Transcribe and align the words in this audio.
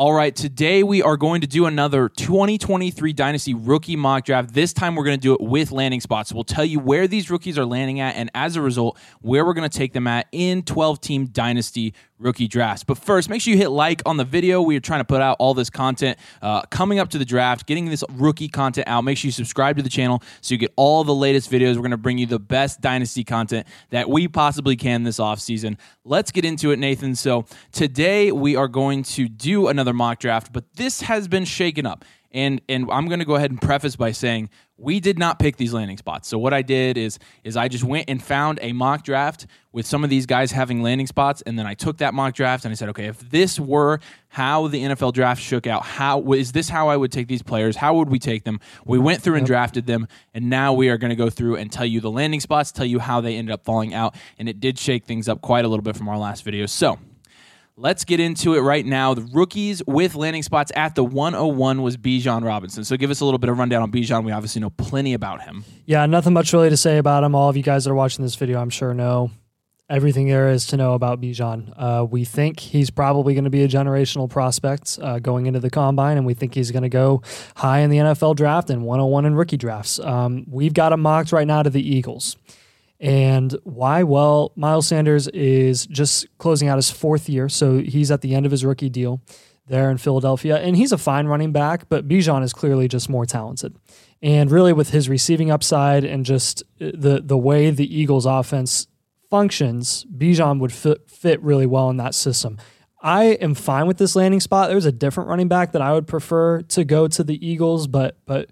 All 0.00 0.12
right, 0.12 0.32
today 0.32 0.84
we 0.84 1.02
are 1.02 1.16
going 1.16 1.40
to 1.40 1.48
do 1.48 1.66
another 1.66 2.08
2023 2.08 3.12
Dynasty 3.12 3.52
rookie 3.52 3.96
mock 3.96 4.24
draft. 4.24 4.54
This 4.54 4.72
time 4.72 4.94
we're 4.94 5.02
going 5.02 5.18
to 5.18 5.20
do 5.20 5.34
it 5.34 5.40
with 5.40 5.72
landing 5.72 6.00
spots. 6.00 6.32
We'll 6.32 6.44
tell 6.44 6.64
you 6.64 6.78
where 6.78 7.08
these 7.08 7.32
rookies 7.32 7.58
are 7.58 7.64
landing 7.64 7.98
at, 7.98 8.14
and 8.14 8.30
as 8.32 8.54
a 8.54 8.62
result, 8.62 8.96
where 9.22 9.44
we're 9.44 9.54
going 9.54 9.68
to 9.68 9.76
take 9.76 9.94
them 9.94 10.06
at 10.06 10.28
in 10.30 10.62
12 10.62 11.00
team 11.00 11.26
Dynasty 11.26 11.94
rookie 12.18 12.48
drafts. 12.48 12.84
But 12.84 12.98
first, 12.98 13.30
make 13.30 13.40
sure 13.40 13.52
you 13.52 13.58
hit 13.58 13.70
like 13.70 14.02
on 14.06 14.16
the 14.16 14.24
video. 14.24 14.60
We 14.60 14.76
are 14.76 14.80
trying 14.80 15.00
to 15.00 15.04
put 15.04 15.20
out 15.20 15.36
all 15.38 15.54
this 15.54 15.70
content 15.70 16.18
uh, 16.42 16.62
coming 16.62 16.98
up 16.98 17.10
to 17.10 17.18
the 17.18 17.24
draft, 17.24 17.66
getting 17.66 17.86
this 17.86 18.04
rookie 18.10 18.48
content 18.48 18.88
out. 18.88 19.02
Make 19.02 19.18
sure 19.18 19.28
you 19.28 19.32
subscribe 19.32 19.76
to 19.76 19.82
the 19.82 19.88
channel 19.88 20.22
so 20.40 20.54
you 20.54 20.58
get 20.58 20.72
all 20.76 21.04
the 21.04 21.14
latest 21.14 21.50
videos. 21.50 21.76
We're 21.76 21.82
going 21.82 21.90
to 21.92 21.96
bring 21.96 22.18
you 22.18 22.26
the 22.26 22.38
best 22.38 22.80
Dynasty 22.80 23.24
content 23.24 23.66
that 23.90 24.08
we 24.08 24.28
possibly 24.28 24.76
can 24.76 25.04
this 25.04 25.18
offseason. 25.18 25.78
Let's 26.04 26.30
get 26.30 26.44
into 26.44 26.70
it, 26.70 26.78
Nathan. 26.78 27.14
So 27.14 27.46
today 27.72 28.32
we 28.32 28.56
are 28.56 28.68
going 28.68 29.02
to 29.04 29.28
do 29.28 29.68
another 29.68 29.92
mock 29.92 30.18
draft, 30.18 30.52
but 30.52 30.64
this 30.74 31.02
has 31.02 31.28
been 31.28 31.44
shaken 31.44 31.86
up. 31.86 32.04
And 32.30 32.60
and 32.68 32.86
I'm 32.90 33.06
going 33.08 33.20
to 33.20 33.24
go 33.24 33.36
ahead 33.36 33.50
and 33.50 33.60
preface 33.60 33.96
by 33.96 34.12
saying 34.12 34.50
we 34.78 35.00
did 35.00 35.18
not 35.18 35.40
pick 35.40 35.56
these 35.56 35.74
landing 35.74 35.98
spots. 35.98 36.28
So 36.28 36.38
what 36.38 36.54
I 36.54 36.62
did 36.62 36.96
is 36.96 37.18
is 37.42 37.56
I 37.56 37.66
just 37.68 37.82
went 37.84 38.08
and 38.08 38.22
found 38.22 38.60
a 38.62 38.72
mock 38.72 39.02
draft 39.02 39.46
with 39.72 39.86
some 39.86 40.04
of 40.04 40.10
these 40.10 40.24
guys 40.24 40.52
having 40.52 40.82
landing 40.82 41.06
spots, 41.06 41.42
and 41.42 41.58
then 41.58 41.66
I 41.66 41.74
took 41.74 41.98
that 41.98 42.14
mock 42.14 42.34
draft 42.34 42.64
and 42.64 42.72
I 42.72 42.74
said, 42.74 42.88
okay, 42.90 43.06
if 43.06 43.18
this 43.30 43.58
were 43.58 43.98
how 44.28 44.68
the 44.68 44.82
NFL 44.82 45.12
draft 45.12 45.42
shook 45.42 45.66
out, 45.66 45.82
how 45.82 46.32
is 46.32 46.52
this 46.52 46.68
how 46.68 46.88
I 46.88 46.96
would 46.96 47.12
take 47.12 47.26
these 47.26 47.42
players? 47.42 47.76
How 47.76 47.94
would 47.94 48.08
we 48.08 48.18
take 48.18 48.44
them? 48.44 48.60
We 48.84 48.98
went 48.98 49.20
through 49.20 49.34
and 49.34 49.46
drafted 49.46 49.86
them, 49.86 50.06
and 50.32 50.48
now 50.48 50.72
we 50.72 50.88
are 50.88 50.96
going 50.96 51.10
to 51.10 51.16
go 51.16 51.28
through 51.28 51.56
and 51.56 51.72
tell 51.72 51.86
you 51.86 52.00
the 52.00 52.10
landing 52.10 52.40
spots, 52.40 52.70
tell 52.70 52.86
you 52.86 53.00
how 53.00 53.20
they 53.20 53.36
ended 53.36 53.52
up 53.52 53.64
falling 53.64 53.94
out, 53.94 54.14
and 54.38 54.48
it 54.48 54.60
did 54.60 54.78
shake 54.78 55.04
things 55.04 55.28
up 55.28 55.40
quite 55.40 55.64
a 55.64 55.68
little 55.68 55.82
bit 55.82 55.96
from 55.96 56.08
our 56.08 56.18
last 56.18 56.44
video. 56.44 56.66
So 56.66 56.98
Let's 57.80 58.04
get 58.04 58.18
into 58.18 58.54
it 58.54 58.60
right 58.62 58.84
now. 58.84 59.14
The 59.14 59.22
rookies 59.32 59.84
with 59.86 60.16
landing 60.16 60.42
spots 60.42 60.72
at 60.74 60.96
the 60.96 61.04
101 61.04 61.80
was 61.80 61.96
Bijan 61.96 62.44
Robinson. 62.44 62.82
So 62.82 62.96
give 62.96 63.08
us 63.08 63.20
a 63.20 63.24
little 63.24 63.38
bit 63.38 63.50
of 63.50 63.56
rundown 63.56 63.82
on 63.82 63.92
Bijan. 63.92 64.24
We 64.24 64.32
obviously 64.32 64.60
know 64.60 64.70
plenty 64.70 65.14
about 65.14 65.42
him. 65.42 65.64
Yeah, 65.86 66.04
nothing 66.06 66.32
much 66.32 66.52
really 66.52 66.70
to 66.70 66.76
say 66.76 66.98
about 66.98 67.22
him. 67.22 67.36
All 67.36 67.48
of 67.48 67.56
you 67.56 67.62
guys 67.62 67.84
that 67.84 67.92
are 67.92 67.94
watching 67.94 68.24
this 68.24 68.34
video, 68.34 68.60
I'm 68.60 68.68
sure 68.68 68.92
know 68.94 69.30
everything 69.88 70.26
there 70.26 70.48
is 70.48 70.66
to 70.66 70.76
know 70.76 70.94
about 70.94 71.20
Bijan. 71.20 71.72
Uh, 71.76 72.04
we 72.04 72.24
think 72.24 72.58
he's 72.58 72.90
probably 72.90 73.34
going 73.34 73.44
to 73.44 73.50
be 73.50 73.62
a 73.62 73.68
generational 73.68 74.28
prospect 74.28 74.98
uh, 75.00 75.20
going 75.20 75.46
into 75.46 75.60
the 75.60 75.70
combine, 75.70 76.16
and 76.16 76.26
we 76.26 76.34
think 76.34 76.54
he's 76.54 76.72
going 76.72 76.82
to 76.82 76.88
go 76.88 77.22
high 77.54 77.78
in 77.78 77.90
the 77.90 77.98
NFL 77.98 78.34
draft 78.34 78.70
and 78.70 78.82
101 78.82 79.24
in 79.24 79.36
rookie 79.36 79.56
drafts. 79.56 80.00
Um, 80.00 80.46
we've 80.50 80.74
got 80.74 80.92
him 80.92 80.98
mocked 80.98 81.30
right 81.30 81.46
now 81.46 81.62
to 81.62 81.70
the 81.70 81.88
Eagles. 81.88 82.36
And 83.00 83.56
why? 83.62 84.02
Well, 84.02 84.52
Miles 84.56 84.88
Sanders 84.88 85.28
is 85.28 85.86
just 85.86 86.26
closing 86.38 86.68
out 86.68 86.76
his 86.76 86.90
fourth 86.90 87.28
year, 87.28 87.48
so 87.48 87.78
he's 87.78 88.10
at 88.10 88.22
the 88.22 88.34
end 88.34 88.44
of 88.44 88.50
his 88.50 88.64
rookie 88.64 88.90
deal 88.90 89.20
there 89.68 89.90
in 89.90 89.98
Philadelphia, 89.98 90.56
and 90.56 90.76
he's 90.76 90.92
a 90.92 90.98
fine 90.98 91.26
running 91.26 91.52
back, 91.52 91.88
but 91.88 92.08
Bijan 92.08 92.42
is 92.42 92.52
clearly 92.52 92.88
just 92.88 93.08
more 93.08 93.26
talented. 93.26 93.76
And 94.20 94.50
really, 94.50 94.72
with 94.72 94.90
his 94.90 95.08
receiving 95.08 95.50
upside 95.50 96.04
and 96.04 96.24
just 96.24 96.62
uh, 96.80 96.90
the 96.94 97.20
the 97.22 97.38
way 97.38 97.70
the 97.70 97.86
Eagles' 97.86 98.26
offense 98.26 98.88
functions, 99.30 100.04
Bijan 100.06 100.58
would 100.58 100.72
fit, 100.72 101.08
fit 101.08 101.40
really 101.42 101.66
well 101.66 101.90
in 101.90 101.98
that 101.98 102.14
system. 102.14 102.58
I 103.00 103.24
am 103.26 103.54
fine 103.54 103.86
with 103.86 103.98
this 103.98 104.16
landing 104.16 104.40
spot. 104.40 104.70
There's 104.70 104.86
a 104.86 104.92
different 104.92 105.28
running 105.28 105.46
back 105.46 105.70
that 105.72 105.82
I 105.82 105.92
would 105.92 106.08
prefer 106.08 106.62
to 106.62 106.84
go 106.84 107.06
to 107.06 107.22
the 107.22 107.46
Eagles, 107.46 107.86
but 107.86 108.16
but 108.26 108.48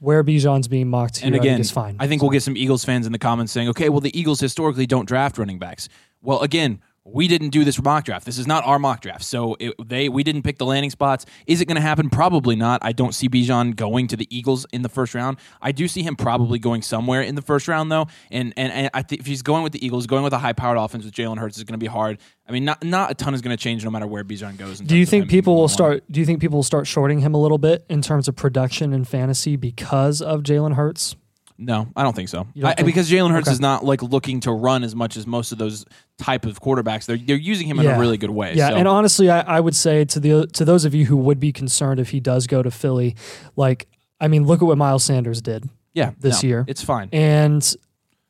where 0.00 0.24
Bijan's 0.24 0.66
being 0.66 0.88
mocked 0.88 1.18
here, 1.18 1.26
and 1.26 1.36
again, 1.36 1.52
I 1.52 1.54
think 1.56 1.60
is 1.60 1.70
fine. 1.70 1.96
I 2.00 2.08
think 2.08 2.22
we'll 2.22 2.30
get 2.30 2.42
some 2.42 2.56
Eagles 2.56 2.84
fans 2.84 3.06
in 3.06 3.12
the 3.12 3.18
comments 3.18 3.52
saying, 3.52 3.68
okay, 3.68 3.88
well, 3.88 4.00
the 4.00 4.18
Eagles 4.18 4.40
historically 4.40 4.86
don't 4.86 5.06
draft 5.06 5.38
running 5.38 5.58
backs. 5.58 5.88
Well, 6.22 6.40
again, 6.40 6.80
we 7.04 7.28
didn't 7.28 7.48
do 7.48 7.64
this 7.64 7.82
mock 7.82 8.04
draft. 8.04 8.26
This 8.26 8.38
is 8.38 8.46
not 8.46 8.64
our 8.66 8.78
mock 8.78 9.00
draft. 9.00 9.24
So 9.24 9.56
it, 9.58 9.74
they 9.82 10.08
we 10.08 10.22
didn't 10.22 10.42
pick 10.42 10.58
the 10.58 10.66
landing 10.66 10.90
spots. 10.90 11.24
Is 11.46 11.60
it 11.60 11.64
going 11.66 11.76
to 11.76 11.80
happen? 11.80 12.10
Probably 12.10 12.56
not. 12.56 12.80
I 12.82 12.92
don't 12.92 13.14
see 13.14 13.28
Bijan 13.28 13.74
going 13.74 14.06
to 14.08 14.16
the 14.16 14.26
Eagles 14.34 14.66
in 14.72 14.82
the 14.82 14.88
first 14.88 15.14
round. 15.14 15.38
I 15.62 15.72
do 15.72 15.88
see 15.88 16.02
him 16.02 16.14
probably 16.16 16.58
going 16.58 16.82
somewhere 16.82 17.22
in 17.22 17.34
the 17.34 17.42
first 17.42 17.68
round 17.68 17.90
though. 17.90 18.06
And 18.30 18.52
and, 18.56 18.72
and 18.72 18.90
I 18.92 19.02
think 19.02 19.20
if 19.20 19.26
he's 19.26 19.42
going 19.42 19.62
with 19.62 19.72
the 19.72 19.84
Eagles, 19.84 20.06
going 20.06 20.24
with 20.24 20.32
a 20.32 20.38
high 20.38 20.52
powered 20.52 20.78
offense 20.78 21.04
with 21.04 21.14
Jalen 21.14 21.38
Hurts 21.38 21.56
is 21.56 21.64
going 21.64 21.78
to 21.78 21.78
be 21.78 21.86
hard. 21.86 22.18
I 22.46 22.52
mean, 22.52 22.64
not 22.64 22.84
not 22.84 23.10
a 23.10 23.14
ton 23.14 23.32
is 23.34 23.40
going 23.40 23.56
to 23.56 23.62
change 23.62 23.84
no 23.84 23.90
matter 23.90 24.06
where 24.06 24.24
Bijan 24.24 24.58
goes. 24.58 24.80
Do 24.80 24.96
you 24.96 25.06
think 25.06 25.30
people 25.30 25.56
will 25.56 25.68
start? 25.68 26.04
Do 26.10 26.20
you 26.20 26.26
think 26.26 26.40
people 26.40 26.58
will 26.58 26.62
start 26.62 26.86
shorting 26.86 27.20
him 27.20 27.34
a 27.34 27.40
little 27.40 27.58
bit 27.58 27.86
in 27.88 28.02
terms 28.02 28.28
of 28.28 28.36
production 28.36 28.92
and 28.92 29.08
fantasy 29.08 29.56
because 29.56 30.20
of 30.20 30.42
Jalen 30.42 30.74
Hurts? 30.74 31.16
No, 31.62 31.88
I 31.94 32.02
don't 32.02 32.16
think 32.16 32.30
so. 32.30 32.46
Don't 32.56 32.64
I, 32.64 32.72
think? 32.72 32.86
Because 32.86 33.10
Jalen 33.10 33.32
Hurts 33.32 33.46
okay. 33.46 33.52
is 33.52 33.60
not 33.60 33.84
like 33.84 34.02
looking 34.02 34.40
to 34.40 34.50
run 34.50 34.82
as 34.82 34.96
much 34.96 35.18
as 35.18 35.26
most 35.26 35.52
of 35.52 35.58
those 35.58 35.84
type 36.16 36.46
of 36.46 36.58
quarterbacks. 36.62 37.04
They're 37.04 37.18
they're 37.18 37.36
using 37.36 37.66
him 37.66 37.76
yeah. 37.76 37.90
in 37.90 37.96
a 37.96 37.98
really 37.98 38.16
good 38.16 38.30
way. 38.30 38.54
Yeah, 38.54 38.70
so. 38.70 38.76
and 38.76 38.88
honestly, 38.88 39.28
I, 39.28 39.40
I 39.40 39.60
would 39.60 39.76
say 39.76 40.06
to 40.06 40.18
the 40.18 40.46
to 40.54 40.64
those 40.64 40.86
of 40.86 40.94
you 40.94 41.04
who 41.04 41.18
would 41.18 41.38
be 41.38 41.52
concerned 41.52 42.00
if 42.00 42.10
he 42.10 42.18
does 42.18 42.46
go 42.46 42.62
to 42.62 42.70
Philly, 42.70 43.14
like 43.56 43.88
I 44.18 44.28
mean, 44.28 44.46
look 44.46 44.62
at 44.62 44.64
what 44.64 44.78
Miles 44.78 45.04
Sanders 45.04 45.42
did. 45.42 45.68
Yeah, 45.92 46.12
this 46.18 46.42
no, 46.42 46.48
year 46.48 46.64
it's 46.66 46.82
fine. 46.82 47.10
And 47.12 47.76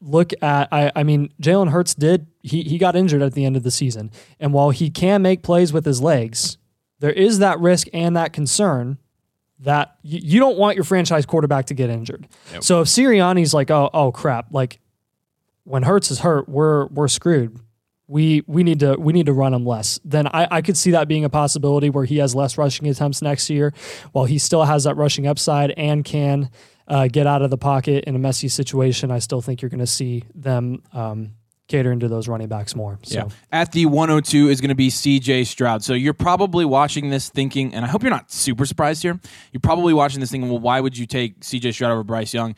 look 0.01 0.33
at 0.43 0.69
I 0.73 0.91
I 0.97 1.05
mean, 1.05 1.33
Jalen 1.41 1.71
Hurts 1.71 1.95
did 1.95 2.27
he 2.43 2.65
he 2.65 2.79
got 2.79 2.97
injured 2.97 3.23
at 3.23 3.35
the 3.35 3.45
end 3.45 3.57
of 3.57 3.63
the 3.63 3.71
season, 3.71 4.11
and 4.41 4.53
while 4.53 4.71
he 4.71 4.91
can 4.91 5.23
make 5.23 5.45
plays 5.45 5.73
with 5.73 5.85
his 5.85 6.03
legs, 6.03 6.59
there 6.99 7.13
is 7.13 7.39
that 7.39 7.61
risk 7.61 7.87
and 7.93 8.17
that 8.17 8.33
concern 8.33 8.99
that 9.61 9.97
you, 10.03 10.21
you 10.23 10.41
don't 10.41 10.59
want 10.59 10.77
your 10.77 10.85
franchise 10.85 11.27
quarterback 11.27 11.67
to 11.67 11.75
get 11.75 11.91
injured. 11.91 12.27
Yep. 12.53 12.65
So 12.65 12.81
if 12.81 12.89
Sirianni's 12.89 13.55
like, 13.55 13.71
oh, 13.71 13.91
oh 13.93 14.13
crap, 14.13 14.47
like 14.51 14.81
when 15.65 15.83
Hurts 15.83 16.11
is 16.11 16.21
hurt, 16.21 16.49
we're 16.49 16.87
we're 16.87 17.09
screwed. 17.09 17.59
We 18.07 18.43
we 18.47 18.65
need 18.65 18.81
to 18.81 18.97
we 18.97 19.13
need 19.13 19.27
to 19.27 19.33
run 19.33 19.55
him 19.55 19.65
less. 19.65 20.01
Then 20.05 20.27
I, 20.27 20.49
I 20.51 20.63
could 20.63 20.77
see 20.77 20.91
that 20.93 21.07
being 21.07 21.25
a 21.25 21.31
possibility 21.31 21.91
where 21.91 22.05
he 22.05 22.19
has 22.19 22.35
less 22.35 22.59
rushing 22.59 22.89
attempts 22.89 23.23
next 23.23 23.49
year, 23.49 23.73
while 24.13 24.25
he 24.25 24.39
still 24.39 24.65
has 24.65 24.85
that 24.85 24.97
rushing 24.97 25.27
upside 25.27 25.71
and 25.73 26.05
can 26.05 26.51
uh, 26.89 27.07
get 27.07 27.27
out 27.27 27.43
of 27.43 27.51
the 27.51 27.59
pocket 27.59 28.05
in 28.05 28.17
a 28.17 28.19
messy 28.19 28.49
situation. 28.49 29.13
I 29.13 29.21
still 29.21 29.41
think 29.41 29.63
you're 29.63 29.69
going 29.69 29.79
to 29.79 29.87
see 29.87 30.25
them 30.35 30.83
um, 30.93 31.35
catering 31.71 32.01
to 32.01 32.09
those 32.09 32.29
running 32.29 32.49
backs 32.49 32.75
more. 32.75 32.99
So. 33.03 33.15
Yeah. 33.15 33.29
At 33.53 33.73
the 33.73 33.87
102 33.87 34.49
is 34.49 34.61
going 34.61 34.69
to 34.69 34.75
be 34.75 34.89
CJ 34.89 35.47
Stroud. 35.47 35.83
So 35.83 35.95
you're 35.95 36.13
probably 36.13 36.65
watching 36.65 37.09
this 37.09 37.31
thinking, 37.31 37.73
and 37.73 37.85
I 37.85 37.89
hope 37.89 38.03
you're 38.03 38.11
not 38.11 38.31
super 38.31 38.67
surprised 38.67 39.03
here. 39.03 39.19
You're 39.53 39.61
probably 39.61 39.95
watching 39.95 40.21
this 40.21 40.31
thinking, 40.31 40.51
well, 40.51 40.59
why 40.59 40.81
would 40.81 40.99
you 40.99 41.07
take 41.07 41.41
CJ 41.41 41.73
Stroud 41.73 41.93
over 41.93 42.03
Bryce 42.03 42.35
Young? 42.35 42.55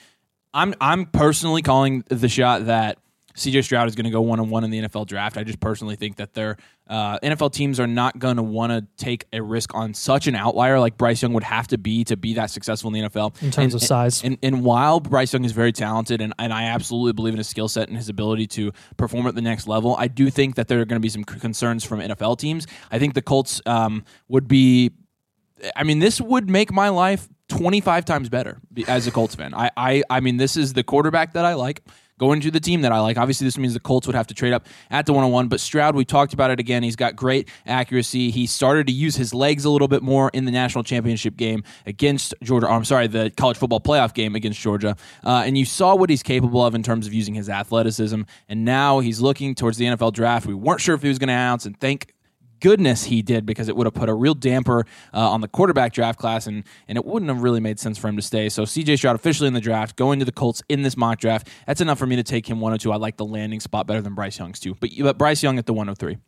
I'm 0.54 0.74
I'm 0.80 1.06
personally 1.06 1.62
calling 1.62 2.04
the 2.08 2.28
shot 2.28 2.66
that 2.66 2.98
CJ 3.34 3.64
Stroud 3.64 3.88
is 3.88 3.94
going 3.94 4.04
to 4.04 4.10
go 4.10 4.20
one 4.20 4.40
on 4.40 4.50
one 4.50 4.64
in 4.64 4.70
the 4.70 4.80
NFL 4.80 5.06
draft. 5.06 5.36
I 5.36 5.44
just 5.44 5.60
personally 5.60 5.96
think 5.96 6.16
that 6.16 6.34
their 6.34 6.56
uh, 6.88 7.18
NFL 7.20 7.52
teams 7.52 7.80
are 7.80 7.86
not 7.86 8.18
going 8.18 8.36
to 8.36 8.42
want 8.42 8.72
to 8.72 8.86
take 9.02 9.26
a 9.32 9.42
risk 9.42 9.74
on 9.74 9.94
such 9.94 10.26
an 10.26 10.34
outlier 10.34 10.78
like 10.78 10.96
Bryce 10.96 11.22
Young 11.22 11.32
would 11.32 11.42
have 11.42 11.66
to 11.68 11.78
be 11.78 12.04
to 12.04 12.16
be 12.16 12.34
that 12.34 12.50
successful 12.50 12.94
in 12.94 13.02
the 13.02 13.08
NFL 13.08 13.42
in 13.42 13.50
terms 13.50 13.74
and, 13.74 13.82
of 13.82 13.86
size. 13.86 14.22
And, 14.22 14.38
and, 14.42 14.54
and, 14.56 14.64
while 14.64 15.00
Bryce 15.00 15.32
Young 15.32 15.44
is 15.44 15.52
very 15.52 15.72
talented, 15.72 16.20
and, 16.20 16.34
and 16.38 16.52
I 16.52 16.64
absolutely 16.64 17.12
believe 17.12 17.34
in 17.34 17.38
his 17.38 17.48
skill 17.48 17.68
set 17.68 17.88
and 17.88 17.96
his 17.96 18.08
ability 18.08 18.46
to 18.48 18.72
perform 18.96 19.26
at 19.26 19.34
the 19.34 19.42
next 19.42 19.66
level, 19.66 19.96
I 19.98 20.08
do 20.08 20.28
think 20.30 20.56
that 20.56 20.68
there 20.68 20.80
are 20.80 20.84
going 20.84 21.00
to 21.00 21.00
be 21.00 21.08
some 21.08 21.24
concerns 21.24 21.84
from 21.84 22.00
NFL 22.00 22.38
teams. 22.38 22.66
I 22.90 22.98
think 22.98 23.14
the 23.14 23.22
Colts 23.22 23.60
um, 23.66 24.04
would 24.28 24.48
be. 24.48 24.90
I 25.76 25.84
mean, 25.84 26.00
this 26.00 26.20
would 26.20 26.50
make 26.50 26.72
my 26.72 26.88
life 26.88 27.28
25 27.48 28.04
times 28.04 28.28
better 28.28 28.58
as 28.88 29.06
a 29.06 29.10
Colts 29.10 29.34
fan. 29.34 29.54
I, 29.54 29.70
I, 29.76 30.02
I 30.10 30.20
mean, 30.20 30.38
this 30.38 30.56
is 30.56 30.72
the 30.72 30.82
quarterback 30.82 31.34
that 31.34 31.44
I 31.44 31.54
like 31.54 31.82
going 32.18 32.40
to 32.40 32.50
the 32.50 32.60
team 32.60 32.82
that 32.82 32.92
I 32.92 33.00
like. 33.00 33.16
Obviously, 33.16 33.46
this 33.46 33.58
means 33.58 33.74
the 33.74 33.80
Colts 33.80 34.06
would 34.06 34.16
have 34.16 34.26
to 34.28 34.34
trade 34.34 34.52
up 34.52 34.66
at 34.90 35.06
the 35.06 35.12
101, 35.12 35.48
but 35.48 35.60
Stroud, 35.60 35.96
we 35.96 36.04
talked 36.04 36.32
about 36.32 36.50
it 36.50 36.60
again. 36.60 36.82
He's 36.82 36.96
got 36.96 37.16
great 37.16 37.48
accuracy. 37.66 38.30
He 38.30 38.46
started 38.46 38.86
to 38.86 38.92
use 38.92 39.16
his 39.16 39.34
legs 39.34 39.64
a 39.64 39.70
little 39.70 39.88
bit 39.88 40.02
more 40.02 40.30
in 40.32 40.44
the 40.44 40.52
national 40.52 40.84
championship 40.84 41.36
game 41.36 41.64
against 41.86 42.34
Georgia. 42.42 42.68
I'm 42.68 42.84
sorry, 42.84 43.06
the 43.06 43.32
college 43.36 43.56
football 43.56 43.80
playoff 43.80 44.14
game 44.14 44.34
against 44.34 44.60
Georgia. 44.60 44.96
Uh, 45.24 45.42
and 45.44 45.58
you 45.58 45.64
saw 45.64 45.94
what 45.94 46.10
he's 46.10 46.22
capable 46.22 46.64
of 46.64 46.74
in 46.74 46.82
terms 46.82 47.06
of 47.06 47.12
using 47.12 47.34
his 47.34 47.48
athleticism. 47.48 48.22
And 48.48 48.64
now 48.64 49.00
he's 49.00 49.20
looking 49.20 49.54
towards 49.54 49.78
the 49.78 49.86
NFL 49.86 50.12
draft. 50.12 50.46
We 50.46 50.54
weren't 50.54 50.80
sure 50.80 50.94
if 50.94 51.02
he 51.02 51.08
was 51.08 51.18
going 51.18 51.28
to 51.28 51.34
announce, 51.34 51.66
and 51.66 51.78
thank 51.78 52.12
goodness 52.62 53.04
he 53.04 53.22
did 53.22 53.44
because 53.44 53.68
it 53.68 53.76
would 53.76 53.86
have 53.86 53.92
put 53.92 54.08
a 54.08 54.14
real 54.14 54.34
damper 54.34 54.86
uh, 55.12 55.30
on 55.30 55.40
the 55.40 55.48
quarterback 55.48 55.92
draft 55.92 56.18
class 56.18 56.46
and, 56.46 56.62
and 56.86 56.96
it 56.96 57.04
wouldn't 57.04 57.28
have 57.28 57.42
really 57.42 57.60
made 57.60 57.78
sense 57.78 57.98
for 57.98 58.08
him 58.08 58.16
to 58.16 58.22
stay. 58.22 58.48
So 58.48 58.62
CJ 58.62 58.98
Stroud 58.98 59.16
officially 59.16 59.48
in 59.48 59.52
the 59.52 59.60
draft, 59.60 59.96
going 59.96 60.20
to 60.20 60.24
the 60.24 60.32
Colts 60.32 60.62
in 60.68 60.82
this 60.82 60.96
mock 60.96 61.18
draft. 61.18 61.48
That's 61.66 61.80
enough 61.80 61.98
for 61.98 62.06
me 62.06 62.16
to 62.16 62.22
take 62.22 62.48
him 62.48 62.60
102. 62.60 62.92
I 62.92 62.96
like 62.96 63.16
the 63.16 63.24
landing 63.24 63.60
spot 63.60 63.86
better 63.86 64.00
than 64.00 64.14
Bryce 64.14 64.38
Young's 64.38 64.60
too. 64.60 64.76
But, 64.80 64.90
but 65.00 65.18
Bryce 65.18 65.42
Young 65.42 65.58
at 65.58 65.66
the 65.66 65.74
103. 65.74 66.18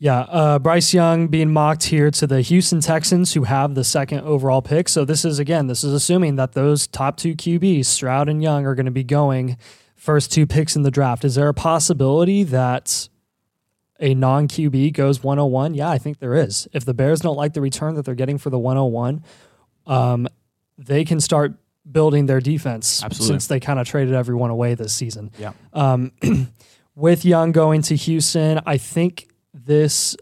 Yeah, 0.00 0.20
uh, 0.20 0.58
Bryce 0.60 0.94
Young 0.94 1.26
being 1.26 1.52
mocked 1.52 1.84
here 1.84 2.10
to 2.12 2.26
the 2.26 2.40
Houston 2.40 2.80
Texans, 2.80 3.34
who 3.34 3.42
have 3.44 3.74
the 3.74 3.82
second 3.82 4.20
overall 4.20 4.62
pick. 4.62 4.88
So 4.88 5.04
this 5.04 5.24
is 5.24 5.40
again, 5.40 5.66
this 5.66 5.82
is 5.82 5.92
assuming 5.92 6.36
that 6.36 6.52
those 6.52 6.86
top 6.86 7.16
two 7.16 7.34
QBs, 7.34 7.86
Stroud 7.86 8.28
and 8.28 8.40
Young, 8.40 8.64
are 8.64 8.76
going 8.76 8.86
to 8.86 8.92
be 8.92 9.02
going 9.02 9.56
first 9.96 10.30
two 10.30 10.46
picks 10.46 10.76
in 10.76 10.82
the 10.82 10.92
draft. 10.92 11.24
Is 11.24 11.34
there 11.34 11.48
a 11.48 11.54
possibility 11.54 12.44
that 12.44 13.08
a 13.98 14.14
non 14.14 14.48
QB 14.48 14.92
goes 14.92 15.22
101? 15.22 15.74
Yeah, 15.74 15.88
I 15.88 15.98
think 15.98 16.18
there 16.18 16.34
is. 16.34 16.68
If 16.72 16.84
the 16.84 16.94
Bears 16.94 17.20
don't 17.20 17.36
like 17.36 17.54
the 17.54 17.60
return 17.60 17.94
that 17.94 18.04
they're 18.04 18.14
getting 18.14 18.38
for 18.38 18.50
the 18.50 18.58
101, 18.58 19.22
um, 19.86 20.28
they 20.76 21.04
can 21.04 21.20
start 21.20 21.54
building 21.90 22.26
their 22.26 22.40
defense 22.40 23.02
Absolutely. 23.02 23.34
since 23.34 23.46
they 23.46 23.60
kind 23.60 23.78
of 23.78 23.86
traded 23.86 24.14
everyone 24.14 24.50
away 24.50 24.74
this 24.74 24.92
season. 24.92 25.30
Yeah. 25.38 25.52
Um, 25.72 26.12
with 26.94 27.24
Young 27.24 27.52
going 27.52 27.82
to 27.82 27.96
Houston, 27.96 28.60
I 28.66 28.76
think 28.76 29.28
this 29.54 30.16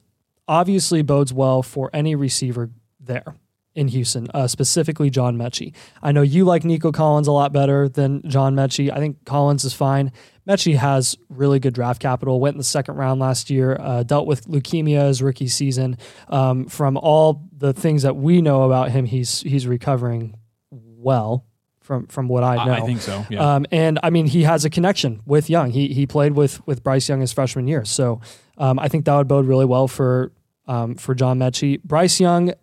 obviously 0.49 1.03
bodes 1.03 1.33
well 1.33 1.63
for 1.63 1.91
any 1.93 2.15
receiver 2.15 2.71
there 3.01 3.35
in 3.77 3.89
Houston, 3.89 4.27
uh, 4.35 4.49
specifically 4.49 5.11
John 5.11 5.37
Metchie. 5.37 5.75
I 6.03 6.11
know 6.11 6.23
you 6.23 6.45
like 6.45 6.65
Nico 6.65 6.91
Collins 6.91 7.29
a 7.29 7.33
lot 7.33 7.53
better 7.53 7.89
than 7.89 8.23
John 8.29 8.57
Metchie. 8.57 8.91
I 8.91 8.99
think 8.99 9.25
Collins 9.25 9.65
is 9.65 9.75
fine. 9.75 10.11
Metchie 10.49 10.77
has 10.77 11.17
really 11.29 11.61
good 11.61 11.75
draft 11.75 12.01
capital. 12.01 12.41
Went 12.41 12.55
in 12.55 12.59
the 12.59 12.65
second 12.65 12.97
round 12.97 13.21
last 13.21 13.51
year. 13.51 13.77
Uh, 13.79 14.03
dealt 14.03 14.27
with 14.27 14.47
leukemia 14.47 15.07
his 15.07 15.23
rookie 15.23 15.49
season. 15.49 15.99
Um, 16.29 16.67
from 16.67 16.97
all 16.97 17.43
the 17.57 17.75
things 17.75 18.03
that 18.03 18.17
we 18.17 18.41
know 18.41 18.63
about 18.63 18.91
him, 18.91 19.05
he's 19.05 19.43
he's 19.43 19.67
recovering 19.67 20.37
well. 20.71 21.45
From 21.81 22.07
from 22.09 22.27
what 22.27 22.43
I 22.43 22.65
know, 22.65 22.73
I, 22.73 22.81
think 22.81 23.01
so. 23.01 23.25
Yeah. 23.31 23.55
Um, 23.55 23.67
and 23.71 24.01
I 24.03 24.11
mean, 24.11 24.27
he 24.27 24.43
has 24.43 24.65
a 24.65 24.71
connection 24.71 25.21
with 25.25 25.49
Young. 25.49 25.71
He 25.71 25.89
he 25.89 26.05
played 26.05 26.33
with 26.33 26.67
with 26.67 26.83
Bryce 26.83 27.09
Young 27.09 27.21
his 27.21 27.33
freshman 27.33 27.69
year, 27.69 27.85
so 27.85 28.21
um, 28.59 28.81
I 28.81 28.89
think 28.89 29.05
that 29.05 29.15
would 29.15 29.29
bode 29.29 29.47
really 29.47 29.67
well 29.67 29.87
for 29.87 30.33
um, 30.67 30.97
for 30.97 31.15
John 31.15 31.39
Metchie. 31.39 31.81
Bryce 31.85 32.19
Young 32.19 32.55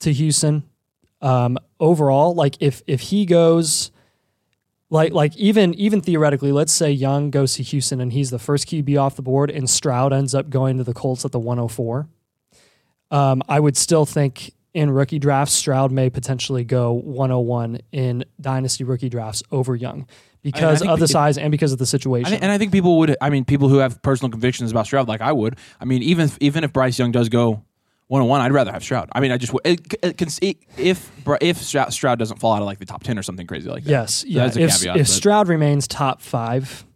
to 0.00 0.12
Houston. 0.12 0.64
Um, 1.20 1.58
overall, 1.80 2.34
like 2.34 2.56
if 2.60 2.82
if 2.86 3.00
he 3.00 3.26
goes 3.26 3.90
like 4.90 5.12
like 5.12 5.36
even 5.36 5.74
even 5.74 6.00
theoretically, 6.00 6.52
let's 6.52 6.72
say 6.72 6.90
Young 6.90 7.30
goes 7.30 7.54
to 7.54 7.62
Houston 7.62 8.00
and 8.00 8.12
he's 8.12 8.30
the 8.30 8.38
first 8.38 8.68
QB 8.68 9.00
off 9.00 9.16
the 9.16 9.22
board, 9.22 9.50
and 9.50 9.68
Stroud 9.68 10.12
ends 10.12 10.34
up 10.34 10.48
going 10.48 10.78
to 10.78 10.84
the 10.84 10.94
Colts 10.94 11.24
at 11.24 11.32
the 11.32 11.38
104. 11.38 12.08
Um, 13.10 13.42
I 13.48 13.58
would 13.58 13.76
still 13.76 14.06
think 14.06 14.52
in 14.74 14.90
rookie 14.90 15.18
drafts, 15.18 15.54
Stroud 15.54 15.90
may 15.90 16.10
potentially 16.10 16.64
go 16.64 16.92
101 16.92 17.80
in 17.90 18.24
dynasty 18.40 18.84
rookie 18.84 19.08
drafts 19.08 19.42
over 19.50 19.74
Young 19.74 20.06
because 20.42 20.82
of 20.82 20.98
the 20.98 21.06
it, 21.06 21.08
size 21.08 21.36
and 21.36 21.50
because 21.50 21.72
of 21.72 21.78
the 21.78 21.86
situation. 21.86 22.34
and 22.34 22.52
I 22.52 22.58
think 22.58 22.72
people 22.72 22.98
would. 22.98 23.16
I 23.20 23.30
mean, 23.30 23.44
people 23.44 23.68
who 23.68 23.78
have 23.78 24.00
personal 24.02 24.30
convictions 24.30 24.70
about 24.70 24.86
Stroud, 24.86 25.08
like 25.08 25.20
I 25.20 25.32
would. 25.32 25.58
I 25.80 25.84
mean, 25.84 26.02
even 26.02 26.30
even 26.40 26.64
if 26.64 26.72
Bryce 26.72 26.98
Young 26.98 27.12
does 27.12 27.28
go 27.28 27.62
one 28.08 28.22
on 28.22 28.28
one, 28.28 28.40
I'd 28.40 28.52
rather 28.52 28.72
have 28.72 28.82
Stroud. 28.82 29.08
I 29.12 29.20
mean, 29.20 29.32
I 29.32 29.36
just 29.36 29.54
it, 29.64 29.94
it, 30.02 30.56
if 30.76 31.10
if 31.40 31.58
Stroud 31.58 32.18
doesn't 32.18 32.38
fall 32.38 32.54
out 32.54 32.62
of 32.62 32.66
like 32.66 32.78
the 32.78 32.86
top 32.86 33.04
ten 33.04 33.18
or 33.18 33.22
something 33.22 33.46
crazy 33.46 33.68
like 33.68 33.84
that. 33.84 33.90
Yes, 33.90 34.24
yeah. 34.26 34.46
If, 34.46 34.54
caveat, 34.54 34.96
if 34.96 35.08
Stroud 35.08 35.48
remains 35.48 35.86
top 35.86 36.20
five, 36.22 36.86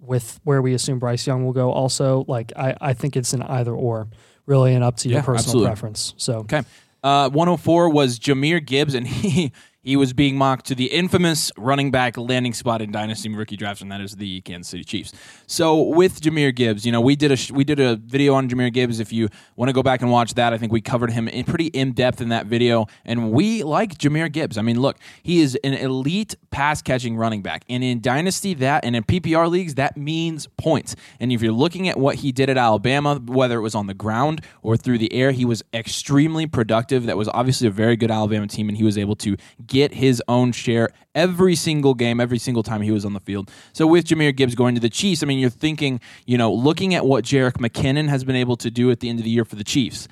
with 0.00 0.40
where 0.44 0.60
we 0.60 0.74
assume 0.74 0.98
Bryce 0.98 1.26
Young 1.26 1.44
will 1.44 1.52
go, 1.52 1.70
also 1.70 2.24
like 2.28 2.52
I 2.56 2.74
I 2.80 2.92
think 2.92 3.16
it's 3.16 3.32
an 3.32 3.42
either 3.42 3.72
or, 3.72 4.08
really, 4.46 4.74
and 4.74 4.82
up 4.82 4.96
to 4.98 5.08
your 5.08 5.20
personal 5.20 5.38
absolutely. 5.38 5.66
preference. 5.66 6.14
So 6.16 6.34
okay. 6.38 6.62
Uh, 7.00 7.30
104 7.30 7.90
was 7.90 8.18
Jahmyr 8.18 8.64
Gibbs, 8.64 8.94
and 8.94 9.06
he 9.06 9.52
he 9.88 9.96
was 9.96 10.12
being 10.12 10.36
mocked 10.36 10.66
to 10.66 10.74
the 10.74 10.84
infamous 10.84 11.50
running 11.56 11.90
back 11.90 12.18
landing 12.18 12.52
spot 12.52 12.82
in 12.82 12.92
dynasty 12.92 13.30
rookie 13.30 13.56
drafts, 13.56 13.80
and 13.80 13.90
that 13.90 14.02
is 14.02 14.16
the 14.16 14.42
Kansas 14.42 14.68
City 14.68 14.84
Chiefs. 14.84 15.14
So 15.46 15.80
with 15.80 16.20
Jahmyr 16.20 16.54
Gibbs, 16.54 16.84
you 16.84 16.92
know, 16.92 17.00
we 17.00 17.16
did 17.16 17.32
a 17.32 17.54
we 17.54 17.64
did 17.64 17.80
a 17.80 17.96
video 17.96 18.34
on 18.34 18.50
Jahmyr 18.50 18.70
Gibbs. 18.70 19.00
If 19.00 19.14
you 19.14 19.30
want 19.56 19.70
to 19.70 19.72
go 19.72 19.82
back 19.82 20.02
and 20.02 20.10
watch 20.10 20.34
that, 20.34 20.52
I 20.52 20.58
think 20.58 20.72
we 20.72 20.82
covered 20.82 21.10
him 21.10 21.26
in 21.26 21.46
pretty 21.46 21.68
in 21.68 21.92
depth 21.92 22.20
in 22.20 22.28
that 22.28 22.44
video, 22.44 22.86
and 23.06 23.32
we 23.32 23.62
like 23.62 23.96
Jahmyr 23.96 24.30
Gibbs. 24.30 24.58
I 24.58 24.62
mean, 24.62 24.78
look, 24.78 24.98
he 25.22 25.40
is 25.40 25.56
an 25.64 25.72
elite 25.72 26.34
pass 26.50 26.82
catching 26.82 27.16
running 27.16 27.40
back, 27.40 27.64
and 27.70 27.82
in 27.82 28.02
dynasty 28.02 28.52
that, 28.54 28.84
and 28.84 28.94
in 28.94 29.04
PPR 29.04 29.48
leagues, 29.48 29.76
that 29.76 29.96
means 29.96 30.48
points. 30.58 30.96
And 31.18 31.32
if 31.32 31.40
you're 31.40 31.50
looking 31.50 31.88
at 31.88 31.98
what 31.98 32.16
he 32.16 32.30
did 32.30 32.50
at 32.50 32.58
Alabama, 32.58 33.22
whether 33.24 33.58
it 33.58 33.62
was 33.62 33.74
on 33.74 33.86
the 33.86 33.94
ground 33.94 34.42
or 34.60 34.76
through 34.76 34.98
the 34.98 35.10
air, 35.14 35.30
he 35.30 35.46
was 35.46 35.62
extremely 35.72 36.46
productive. 36.46 37.06
That 37.06 37.16
was 37.16 37.28
obviously 37.28 37.68
a 37.68 37.70
very 37.70 37.96
good 37.96 38.10
Alabama 38.10 38.46
team, 38.46 38.68
and 38.68 38.76
he 38.76 38.84
was 38.84 38.98
able 38.98 39.16
to 39.16 39.38
get 39.66 39.77
his 39.86 40.22
own 40.28 40.52
share 40.52 40.90
every 41.14 41.54
single 41.54 41.94
game, 41.94 42.20
every 42.20 42.38
single 42.38 42.62
time 42.62 42.82
he 42.82 42.90
was 42.90 43.04
on 43.04 43.12
the 43.12 43.20
field. 43.20 43.50
So 43.72 43.86
with 43.86 44.06
Jahmyr 44.06 44.34
Gibbs 44.34 44.54
going 44.54 44.74
to 44.74 44.80
the 44.80 44.90
Chiefs, 44.90 45.22
I 45.22 45.26
mean, 45.26 45.38
you're 45.38 45.50
thinking, 45.50 46.00
you 46.26 46.38
know, 46.38 46.52
looking 46.52 46.94
at 46.94 47.06
what 47.06 47.24
Jerick 47.24 47.54
McKinnon 47.54 48.08
has 48.08 48.24
been 48.24 48.36
able 48.36 48.56
to 48.56 48.70
do 48.70 48.90
at 48.90 49.00
the 49.00 49.08
end 49.08 49.18
of 49.18 49.24
the 49.24 49.30
year 49.30 49.44
for 49.44 49.56
the 49.56 49.64
Chiefs. 49.64 50.08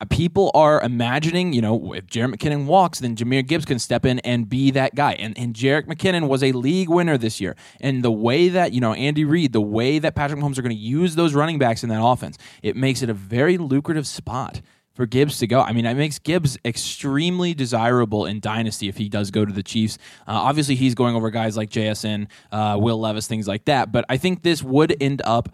Uh, 0.00 0.04
people 0.04 0.52
are 0.54 0.80
imagining, 0.82 1.52
you 1.52 1.60
know, 1.60 1.92
if 1.92 2.06
Jerick 2.06 2.34
McKinnon 2.34 2.66
walks, 2.66 3.00
then 3.00 3.16
Jahmyr 3.16 3.44
Gibbs 3.44 3.64
can 3.64 3.80
step 3.80 4.06
in 4.06 4.20
and 4.20 4.48
be 4.48 4.70
that 4.70 4.94
guy. 4.94 5.14
And, 5.14 5.36
and 5.36 5.54
Jerick 5.54 5.86
McKinnon 5.86 6.28
was 6.28 6.44
a 6.44 6.52
league 6.52 6.88
winner 6.88 7.18
this 7.18 7.40
year. 7.40 7.56
And 7.80 8.04
the 8.04 8.12
way 8.12 8.48
that, 8.48 8.72
you 8.72 8.80
know, 8.80 8.92
Andy 8.92 9.24
Reid, 9.24 9.52
the 9.52 9.60
way 9.60 9.98
that 9.98 10.14
Patrick 10.14 10.38
Mahomes 10.38 10.56
are 10.56 10.62
going 10.62 10.76
to 10.76 10.80
use 10.80 11.16
those 11.16 11.34
running 11.34 11.58
backs 11.58 11.82
in 11.82 11.88
that 11.88 12.02
offense, 12.02 12.38
it 12.62 12.76
makes 12.76 13.02
it 13.02 13.10
a 13.10 13.14
very 13.14 13.58
lucrative 13.58 14.06
spot 14.06 14.60
for 14.98 15.06
Gibbs 15.06 15.38
to 15.38 15.46
go. 15.46 15.60
I 15.60 15.72
mean, 15.72 15.86
it 15.86 15.94
makes 15.94 16.18
Gibbs 16.18 16.58
extremely 16.64 17.54
desirable 17.54 18.26
in 18.26 18.40
Dynasty 18.40 18.88
if 18.88 18.96
he 18.96 19.08
does 19.08 19.30
go 19.30 19.44
to 19.44 19.52
the 19.52 19.62
Chiefs. 19.62 19.96
Uh, 20.26 20.32
obviously, 20.32 20.74
he's 20.74 20.96
going 20.96 21.14
over 21.14 21.30
guys 21.30 21.56
like 21.56 21.70
JSN, 21.70 22.26
uh, 22.50 22.76
Will 22.80 22.98
Levis, 22.98 23.28
things 23.28 23.46
like 23.46 23.64
that. 23.66 23.92
But 23.92 24.06
I 24.08 24.16
think 24.16 24.42
this 24.42 24.60
would 24.60 25.00
end 25.00 25.22
up 25.24 25.50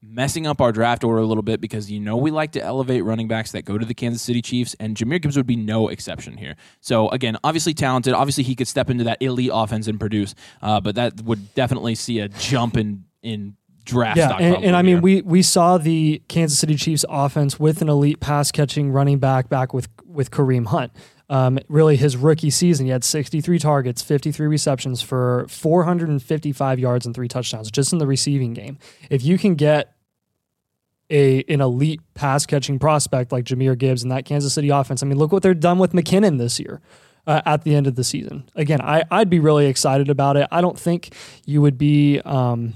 messing 0.00 0.46
up 0.46 0.60
our 0.60 0.70
draft 0.70 1.02
order 1.02 1.20
a 1.20 1.26
little 1.26 1.42
bit 1.42 1.60
because 1.60 1.90
you 1.90 1.98
know 1.98 2.16
we 2.16 2.30
like 2.30 2.52
to 2.52 2.62
elevate 2.62 3.02
running 3.02 3.26
backs 3.26 3.50
that 3.50 3.64
go 3.64 3.76
to 3.76 3.84
the 3.84 3.92
Kansas 3.92 4.22
City 4.22 4.40
Chiefs, 4.40 4.76
and 4.78 4.96
Jahmyr 4.96 5.20
Gibbs 5.20 5.36
would 5.36 5.48
be 5.48 5.56
no 5.56 5.88
exception 5.88 6.36
here. 6.36 6.54
So 6.80 7.08
again, 7.08 7.36
obviously 7.42 7.74
talented. 7.74 8.14
Obviously, 8.14 8.44
he 8.44 8.54
could 8.54 8.68
step 8.68 8.88
into 8.88 9.02
that 9.02 9.20
elite 9.20 9.50
offense 9.52 9.88
and 9.88 9.98
produce, 9.98 10.36
uh, 10.62 10.80
but 10.80 10.94
that 10.94 11.22
would 11.22 11.54
definitely 11.56 11.96
see 11.96 12.20
a 12.20 12.28
jump 12.28 12.76
in 12.76 13.02
in 13.20 13.56
draft 13.86 14.18
yeah, 14.18 14.36
and, 14.36 14.62
and 14.62 14.76
I 14.76 14.82
mean 14.82 15.00
we 15.00 15.22
we 15.22 15.40
saw 15.40 15.78
the 15.78 16.20
Kansas 16.28 16.58
City 16.58 16.74
Chiefs 16.74 17.04
offense 17.08 17.58
with 17.58 17.80
an 17.80 17.88
elite 17.88 18.20
pass 18.20 18.52
catching 18.52 18.90
running 18.90 19.18
back 19.18 19.48
back 19.48 19.72
with 19.72 19.88
with 20.04 20.30
Kareem 20.30 20.66
Hunt. 20.66 20.92
Um, 21.28 21.58
really, 21.68 21.96
his 21.96 22.16
rookie 22.16 22.50
season, 22.50 22.86
he 22.86 22.92
had 22.92 23.02
63 23.02 23.58
targets, 23.58 24.00
53 24.00 24.46
receptions 24.46 25.02
for 25.02 25.46
455 25.48 26.78
yards 26.78 27.04
and 27.04 27.14
three 27.14 27.26
touchdowns 27.26 27.70
just 27.70 27.92
in 27.92 27.98
the 27.98 28.06
receiving 28.06 28.54
game. 28.54 28.78
If 29.10 29.24
you 29.24 29.36
can 29.36 29.56
get 29.56 29.92
a 31.10 31.44
an 31.48 31.60
elite 31.60 32.00
pass 32.14 32.46
catching 32.46 32.78
prospect 32.78 33.32
like 33.32 33.44
Jahmyr 33.44 33.76
Gibbs 33.76 34.02
and 34.02 34.12
that 34.12 34.24
Kansas 34.24 34.52
City 34.52 34.68
offense, 34.68 35.02
I 35.02 35.06
mean, 35.06 35.18
look 35.18 35.32
what 35.32 35.42
they're 35.42 35.54
done 35.54 35.78
with 35.78 35.92
McKinnon 35.92 36.38
this 36.38 36.60
year. 36.60 36.80
Uh, 37.28 37.42
at 37.44 37.64
the 37.64 37.74
end 37.74 37.88
of 37.88 37.96
the 37.96 38.04
season, 38.04 38.48
again, 38.54 38.80
I, 38.80 39.02
I'd 39.10 39.28
be 39.28 39.40
really 39.40 39.66
excited 39.66 40.08
about 40.08 40.36
it. 40.36 40.46
I 40.52 40.60
don't 40.60 40.78
think 40.78 41.12
you 41.44 41.60
would 41.60 41.76
be 41.76 42.20
um, 42.20 42.74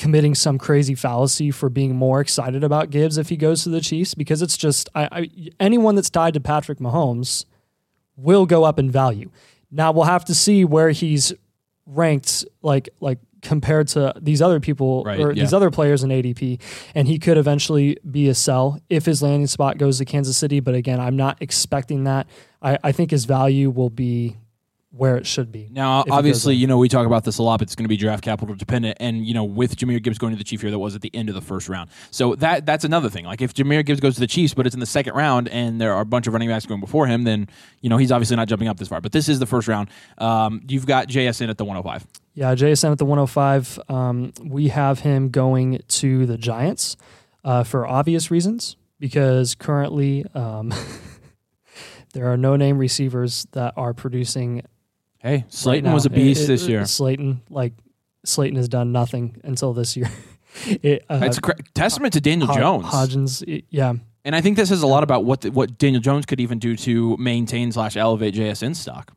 committing 0.00 0.34
some 0.34 0.56
crazy 0.56 0.94
fallacy 0.94 1.50
for 1.50 1.68
being 1.68 1.94
more 1.94 2.22
excited 2.22 2.64
about 2.64 2.88
Gibbs 2.88 3.18
if 3.18 3.28
he 3.28 3.36
goes 3.36 3.64
to 3.64 3.68
the 3.68 3.82
Chiefs 3.82 4.14
because 4.14 4.40
it's 4.40 4.56
just 4.56 4.88
I, 4.94 5.08
I, 5.12 5.30
anyone 5.60 5.94
that's 5.94 6.08
tied 6.08 6.32
to 6.34 6.40
Patrick 6.40 6.78
Mahomes 6.78 7.44
will 8.16 8.46
go 8.46 8.64
up 8.64 8.78
in 8.78 8.90
value. 8.90 9.30
Now 9.70 9.92
we'll 9.92 10.04
have 10.04 10.24
to 10.24 10.34
see 10.34 10.64
where 10.64 10.88
he's 10.88 11.34
ranked 11.84 12.46
like 12.62 12.88
like 13.00 13.18
compared 13.42 13.88
to 13.88 14.14
these 14.18 14.40
other 14.40 14.58
people 14.58 15.04
right, 15.04 15.20
or 15.20 15.32
yeah. 15.32 15.42
these 15.42 15.52
other 15.52 15.70
players 15.70 16.02
in 16.02 16.08
ADP 16.08 16.60
and 16.94 17.06
he 17.06 17.18
could 17.18 17.36
eventually 17.36 17.98
be 18.10 18.28
a 18.28 18.34
sell 18.34 18.80
if 18.88 19.04
his 19.04 19.22
landing 19.22 19.46
spot 19.46 19.76
goes 19.76 19.98
to 19.98 20.04
Kansas 20.04 20.36
City 20.36 20.60
but 20.60 20.74
again 20.74 21.00
I'm 21.00 21.16
not 21.16 21.38
expecting 21.40 22.04
that 22.04 22.26
I, 22.60 22.78
I 22.84 22.92
think 22.92 23.10
his 23.10 23.24
value 23.24 23.70
will 23.70 23.88
be 23.88 24.36
where 24.92 25.16
it 25.16 25.26
should 25.26 25.52
be. 25.52 25.68
Now, 25.70 26.04
obviously, 26.10 26.56
you 26.56 26.66
know, 26.66 26.76
we 26.76 26.88
talk 26.88 27.06
about 27.06 27.22
this 27.22 27.38
a 27.38 27.42
lot, 27.42 27.58
but 27.58 27.68
it's 27.68 27.76
going 27.76 27.84
to 27.84 27.88
be 27.88 27.96
draft 27.96 28.24
capital 28.24 28.54
dependent. 28.56 28.96
And, 28.98 29.24
you 29.24 29.34
know, 29.34 29.44
with 29.44 29.76
Jahmyr 29.76 30.02
Gibbs 30.02 30.18
going 30.18 30.32
to 30.32 30.38
the 30.38 30.44
Chiefs 30.44 30.62
here, 30.62 30.70
that 30.70 30.78
was 30.78 30.96
at 30.96 31.00
the 31.00 31.14
end 31.14 31.28
of 31.28 31.36
the 31.36 31.40
first 31.40 31.68
round. 31.68 31.90
So 32.10 32.34
that 32.36 32.66
that's 32.66 32.84
another 32.84 33.08
thing. 33.08 33.24
Like, 33.24 33.40
if 33.40 33.54
Jahmyr 33.54 33.86
Gibbs 33.86 34.00
goes 34.00 34.14
to 34.14 34.20
the 34.20 34.26
Chiefs, 34.26 34.52
but 34.52 34.66
it's 34.66 34.74
in 34.74 34.80
the 34.80 34.86
second 34.86 35.14
round 35.14 35.48
and 35.48 35.80
there 35.80 35.94
are 35.94 36.00
a 36.00 36.06
bunch 36.06 36.26
of 36.26 36.32
running 36.32 36.48
backs 36.48 36.66
going 36.66 36.80
before 36.80 37.06
him, 37.06 37.22
then, 37.22 37.48
you 37.80 37.88
know, 37.88 37.98
he's 37.98 38.10
obviously 38.10 38.36
not 38.36 38.48
jumping 38.48 38.66
up 38.66 38.78
this 38.78 38.88
far. 38.88 39.00
But 39.00 39.12
this 39.12 39.28
is 39.28 39.38
the 39.38 39.46
first 39.46 39.68
round. 39.68 39.90
Um, 40.18 40.62
you've 40.68 40.86
got 40.86 41.08
JSN 41.08 41.50
at 41.50 41.58
the 41.58 41.64
105. 41.64 42.06
Yeah, 42.34 42.54
JSN 42.54 42.90
at 42.90 42.98
the 42.98 43.04
105. 43.04 43.78
Um, 43.88 44.32
we 44.42 44.68
have 44.68 45.00
him 45.00 45.30
going 45.30 45.82
to 45.86 46.26
the 46.26 46.36
Giants 46.36 46.96
uh, 47.44 47.62
for 47.62 47.86
obvious 47.86 48.30
reasons 48.30 48.76
because 48.98 49.54
currently 49.54 50.26
um, 50.34 50.74
there 52.12 52.32
are 52.32 52.36
no 52.36 52.56
name 52.56 52.76
receivers 52.78 53.46
that 53.52 53.74
are 53.76 53.94
producing 53.94 54.62
Hey, 55.20 55.44
Slayton 55.48 55.86
right 55.86 55.94
was 55.94 56.06
a 56.06 56.10
beast 56.10 56.42
it, 56.42 56.44
it, 56.44 56.46
this 56.48 56.66
year. 56.66 56.86
Slayton, 56.86 57.42
like 57.50 57.74
Slayton, 58.24 58.56
has 58.56 58.68
done 58.68 58.92
nothing 58.92 59.40
until 59.44 59.72
this 59.72 59.96
year. 59.96 60.10
it, 60.66 61.04
uh, 61.08 61.20
it's 61.22 61.38
a 61.38 61.54
testament 61.74 62.14
to 62.14 62.20
Daniel 62.20 62.52
Jones. 62.52 62.86
Hodgins, 62.86 63.64
yeah. 63.70 63.94
And 64.24 64.36
I 64.36 64.40
think 64.40 64.56
this 64.56 64.68
says 64.68 64.82
a 64.82 64.86
lot 64.86 65.02
about 65.02 65.24
what 65.24 65.42
the, 65.42 65.50
what 65.50 65.78
Daniel 65.78 66.00
Jones 66.00 66.26
could 66.26 66.40
even 66.40 66.58
do 66.58 66.76
to 66.76 67.16
maintain 67.16 67.72
slash 67.72 67.96
elevate 67.96 68.34
JSN 68.34 68.76
stock. 68.76 69.12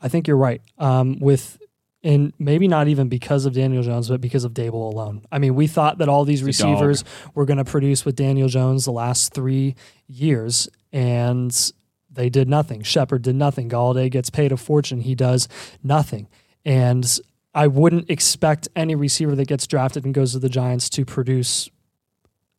I 0.00 0.08
think 0.08 0.26
you're 0.26 0.36
right. 0.36 0.60
Um, 0.78 1.18
with 1.18 1.58
and 2.02 2.32
maybe 2.38 2.68
not 2.68 2.86
even 2.86 3.08
because 3.08 3.46
of 3.46 3.54
Daniel 3.54 3.82
Jones, 3.82 4.08
but 4.08 4.20
because 4.20 4.44
of 4.44 4.52
Daboll 4.52 4.92
alone. 4.92 5.26
I 5.32 5.38
mean, 5.38 5.56
we 5.56 5.66
thought 5.66 5.98
that 5.98 6.08
all 6.08 6.24
these 6.24 6.42
receivers 6.44 7.02
were 7.34 7.44
going 7.44 7.56
to 7.56 7.64
produce 7.64 8.04
with 8.04 8.14
Daniel 8.14 8.48
Jones 8.48 8.84
the 8.84 8.92
last 8.92 9.34
three 9.34 9.74
years, 10.06 10.68
and 10.92 11.72
they 12.16 12.28
did 12.28 12.48
nothing. 12.48 12.82
Shepard 12.82 13.22
did 13.22 13.36
nothing. 13.36 13.68
Golladay 13.68 14.10
gets 14.10 14.30
paid 14.30 14.50
a 14.50 14.56
fortune. 14.56 15.02
He 15.02 15.14
does 15.14 15.48
nothing. 15.82 16.28
And 16.64 17.18
I 17.54 17.68
wouldn't 17.68 18.10
expect 18.10 18.68
any 18.74 18.94
receiver 18.94 19.34
that 19.36 19.46
gets 19.46 19.66
drafted 19.66 20.04
and 20.04 20.12
goes 20.12 20.32
to 20.32 20.38
the 20.38 20.48
Giants 20.48 20.90
to 20.90 21.04
produce 21.04 21.70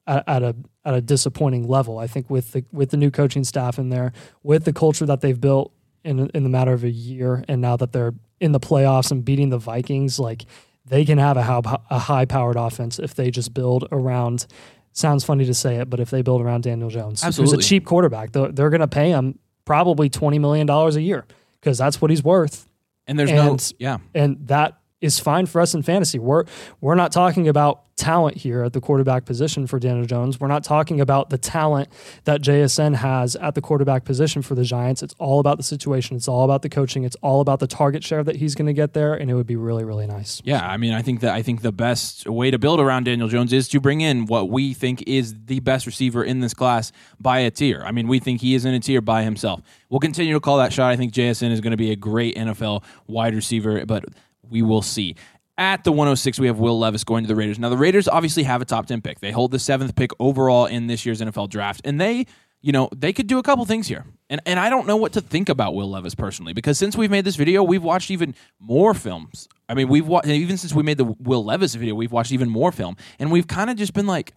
at, 0.08 0.24
at 0.28 0.44
a 0.44 0.56
at 0.86 0.94
a 0.94 1.02
disappointing 1.02 1.68
level. 1.68 2.00
I 2.00 2.08
think 2.08 2.30
with 2.30 2.54
the 2.54 2.66
with 2.72 2.90
the 2.92 2.98
new 2.98 3.12
coaching 3.12 3.44
staff 3.44 3.78
in 3.78 3.90
there, 3.90 4.14
with 4.42 4.64
the 4.64 4.74
culture 4.74 5.06
that 5.06 5.22
they've 5.22 5.40
built 5.40 5.72
in 6.04 6.30
in 6.30 6.44
the 6.44 6.50
matter 6.50 6.74
of 6.74 6.84
a 6.84 6.90
year, 6.90 7.44
and 7.48 7.62
now 7.62 7.76
that 7.78 7.92
they're 7.92 8.14
in 8.40 8.54
the 8.54 8.60
playoffs 8.60 9.12
and 9.12 9.26
beating 9.26 9.50
the 9.50 9.58
Vikings, 9.58 10.20
like 10.20 10.46
they 10.86 11.04
can 11.04 11.18
have 11.18 11.38
a, 11.38 11.82
a 11.90 12.00
high 12.00 12.26
powered 12.26 12.56
offense 12.56 12.98
if 12.98 13.14
they 13.14 13.30
just 13.30 13.54
build 13.54 13.88
around. 13.92 14.48
Sounds 14.94 15.24
funny 15.24 15.46
to 15.46 15.54
say 15.54 15.76
it, 15.76 15.92
but 15.92 16.00
if 16.00 16.10
they 16.10 16.24
build 16.24 16.42
around 16.42 16.64
Daniel 16.64 16.90
Jones, 16.90 17.24
Absolutely. 17.24 17.58
who's 17.58 17.66
a 17.66 17.70
cheap 17.70 17.86
quarterback, 17.86 18.32
they're, 18.32 18.52
they're 18.52 18.72
going 18.72 18.82
to 18.82 18.88
pay 18.88 19.10
him 19.10 19.38
probably 19.68 20.10
$20 20.10 20.40
million 20.40 20.68
a 20.70 20.90
year 21.00 21.26
because 21.60 21.78
that's 21.78 22.02
what 22.02 22.10
he's 22.10 22.24
worth. 22.24 22.68
And 23.06 23.20
there's 23.20 23.30
And- 23.30 23.38
no 23.46 23.58
yeah. 23.78 23.98
And 24.16 24.48
that 24.48 24.80
is 25.02 25.20
fine 25.20 25.46
for 25.46 25.62
us 25.62 25.74
in 25.74 25.84
fantasy. 25.84 26.20
We're 26.20 26.46
we're 26.82 26.96
not 26.96 27.12
talking 27.12 27.48
about 27.48 27.84
talent 27.98 28.38
here 28.38 28.64
at 28.64 28.74
the 28.74 28.82
quarterback 28.82 29.26
position 29.26 29.66
for 29.66 29.80
Daniel 29.80 30.06
Jones. 30.06 30.40
We're 30.40 30.48
not 30.48 30.64
talking 30.64 31.02
about 31.02 31.32
the 31.32 31.38
talent 31.38 31.90
that 32.26 32.42
JSN 32.42 32.96
has 32.96 33.36
at 33.38 33.56
the 33.56 33.62
quarterback 33.62 34.06
position 34.06 34.44
for 34.44 34.54
the 34.54 34.64
Giants. 34.64 35.02
It's 35.02 35.16
all 35.18 35.40
about 35.40 35.58
the 35.58 35.64
situation. 35.64 36.16
It's 36.16 36.28
all 36.28 36.46
about 36.46 36.62
the 36.62 36.70
coaching. 36.70 37.04
It's 37.04 37.16
all 37.22 37.42
about 37.42 37.60
the 37.60 37.66
target 37.68 38.04
share 38.04 38.24
that 38.24 38.36
he's 38.36 38.56
going 38.56 38.68
to 38.68 38.74
get 38.74 38.94
there, 38.94 39.14
and 39.14 39.30
it 39.30 39.36
would 39.36 39.48
be 39.48 39.56
really 39.56 39.84
really 39.84 40.08
nice. 40.08 40.42
Yeah, 40.44 40.68
I 40.68 40.78
mean, 40.78 40.94
I 40.94 41.02
think 41.02 41.22
that 41.22 41.34
I 41.34 41.42
think 41.42 41.62
the 41.62 41.72
best 41.72 42.28
way 42.28 42.50
to 42.50 42.58
build 42.58 42.80
around 42.80 43.04
Daniel 43.06 43.28
Jones 43.28 43.54
is 43.54 43.68
to 43.70 43.80
bring 43.80 44.02
in 44.02 44.26
what 44.26 44.50
we 44.50 44.74
think 44.74 45.04
is 45.08 45.36
the 45.46 45.60
best 45.60 45.86
receiver 45.86 46.24
in 46.24 46.40
this 46.40 46.54
class 46.54 46.92
by 47.20 47.40
a 47.40 47.52
tier. 47.52 47.84
I 47.86 47.92
mean, 47.92 48.08
we 48.08 48.20
think 48.20 48.42
he 48.42 48.56
is 48.56 48.66
in 48.66 48.74
a 48.74 48.80
tier 48.80 49.02
by 49.02 49.24
himself. 49.24 49.62
We'll 49.90 50.00
continue 50.00 50.34
to 50.34 50.40
call 50.40 50.58
that 50.58 50.74
shot. 50.74 50.92
I 50.92 50.96
think 50.96 51.14
JSN 51.14 51.52
is 51.52 51.62
going 51.62 51.72
to 51.72 51.78
be 51.78 51.92
a 51.92 51.96
great 51.96 52.36
NFL 52.36 52.84
wide 53.08 53.34
receiver, 53.34 53.86
but 53.86 54.06
we 54.50 54.62
will 54.62 54.82
see. 54.82 55.16
At 55.60 55.84
the 55.84 55.92
106, 55.92 56.40
we 56.40 56.48
have 56.48 56.60
Will 56.60 56.78
Levis 56.78 57.04
going 57.04 57.24
to 57.24 57.28
the 57.28 57.36
Raiders. 57.36 57.58
Now, 57.58 57.70
the 57.70 57.78
Raiders 57.78 58.08
obviously 58.08 58.44
have 58.44 58.62
a 58.62 58.66
top 58.66 58.86
10 58.86 59.02
pick. 59.02 59.20
They 59.22 59.32
hold 59.32 59.52
the 59.52 59.58
seventh 59.58 59.96
pick 59.96 60.12
overall 60.20 60.68
in 60.68 60.86
this 60.86 61.04
year's 61.04 61.20
NFL 61.20 61.50
draft, 61.50 61.82
and 61.84 62.00
they, 62.00 62.28
you 62.62 62.72
know, 62.72 62.90
they 62.96 63.12
could 63.12 63.26
do 63.26 63.40
a 63.40 63.44
couple 63.44 63.66
things 63.66 63.88
here. 63.88 64.06
And 64.30 64.40
and 64.46 64.60
I 64.60 64.70
don't 64.70 64.86
know 64.86 64.98
what 64.98 65.14
to 65.14 65.22
think 65.22 65.50
about 65.50 65.74
Will 65.74 65.90
Levis 65.90 66.14
personally 66.14 66.54
because 66.54 66.78
since 66.78 66.96
we've 66.96 67.10
made 67.10 67.26
this 67.26 67.38
video, 67.38 67.64
we've 67.64 67.82
watched 67.82 68.12
even 68.12 68.36
more 68.60 68.94
films. 68.94 69.48
I 69.68 69.74
mean, 69.74 69.88
we've 69.88 70.06
wa- 70.06 70.22
even 70.26 70.58
since 70.58 70.74
we 70.74 70.84
made 70.84 70.98
the 70.98 71.06
Will 71.06 71.44
Levis 71.44 71.74
video, 71.74 71.96
we've 71.96 72.12
watched 72.12 72.32
even 72.32 72.50
more 72.50 72.72
film, 72.72 72.96
and 73.18 73.32
we've 73.32 73.48
kind 73.48 73.70
of 73.72 73.78
just 73.78 73.94
been 73.94 74.06
like, 74.06 74.34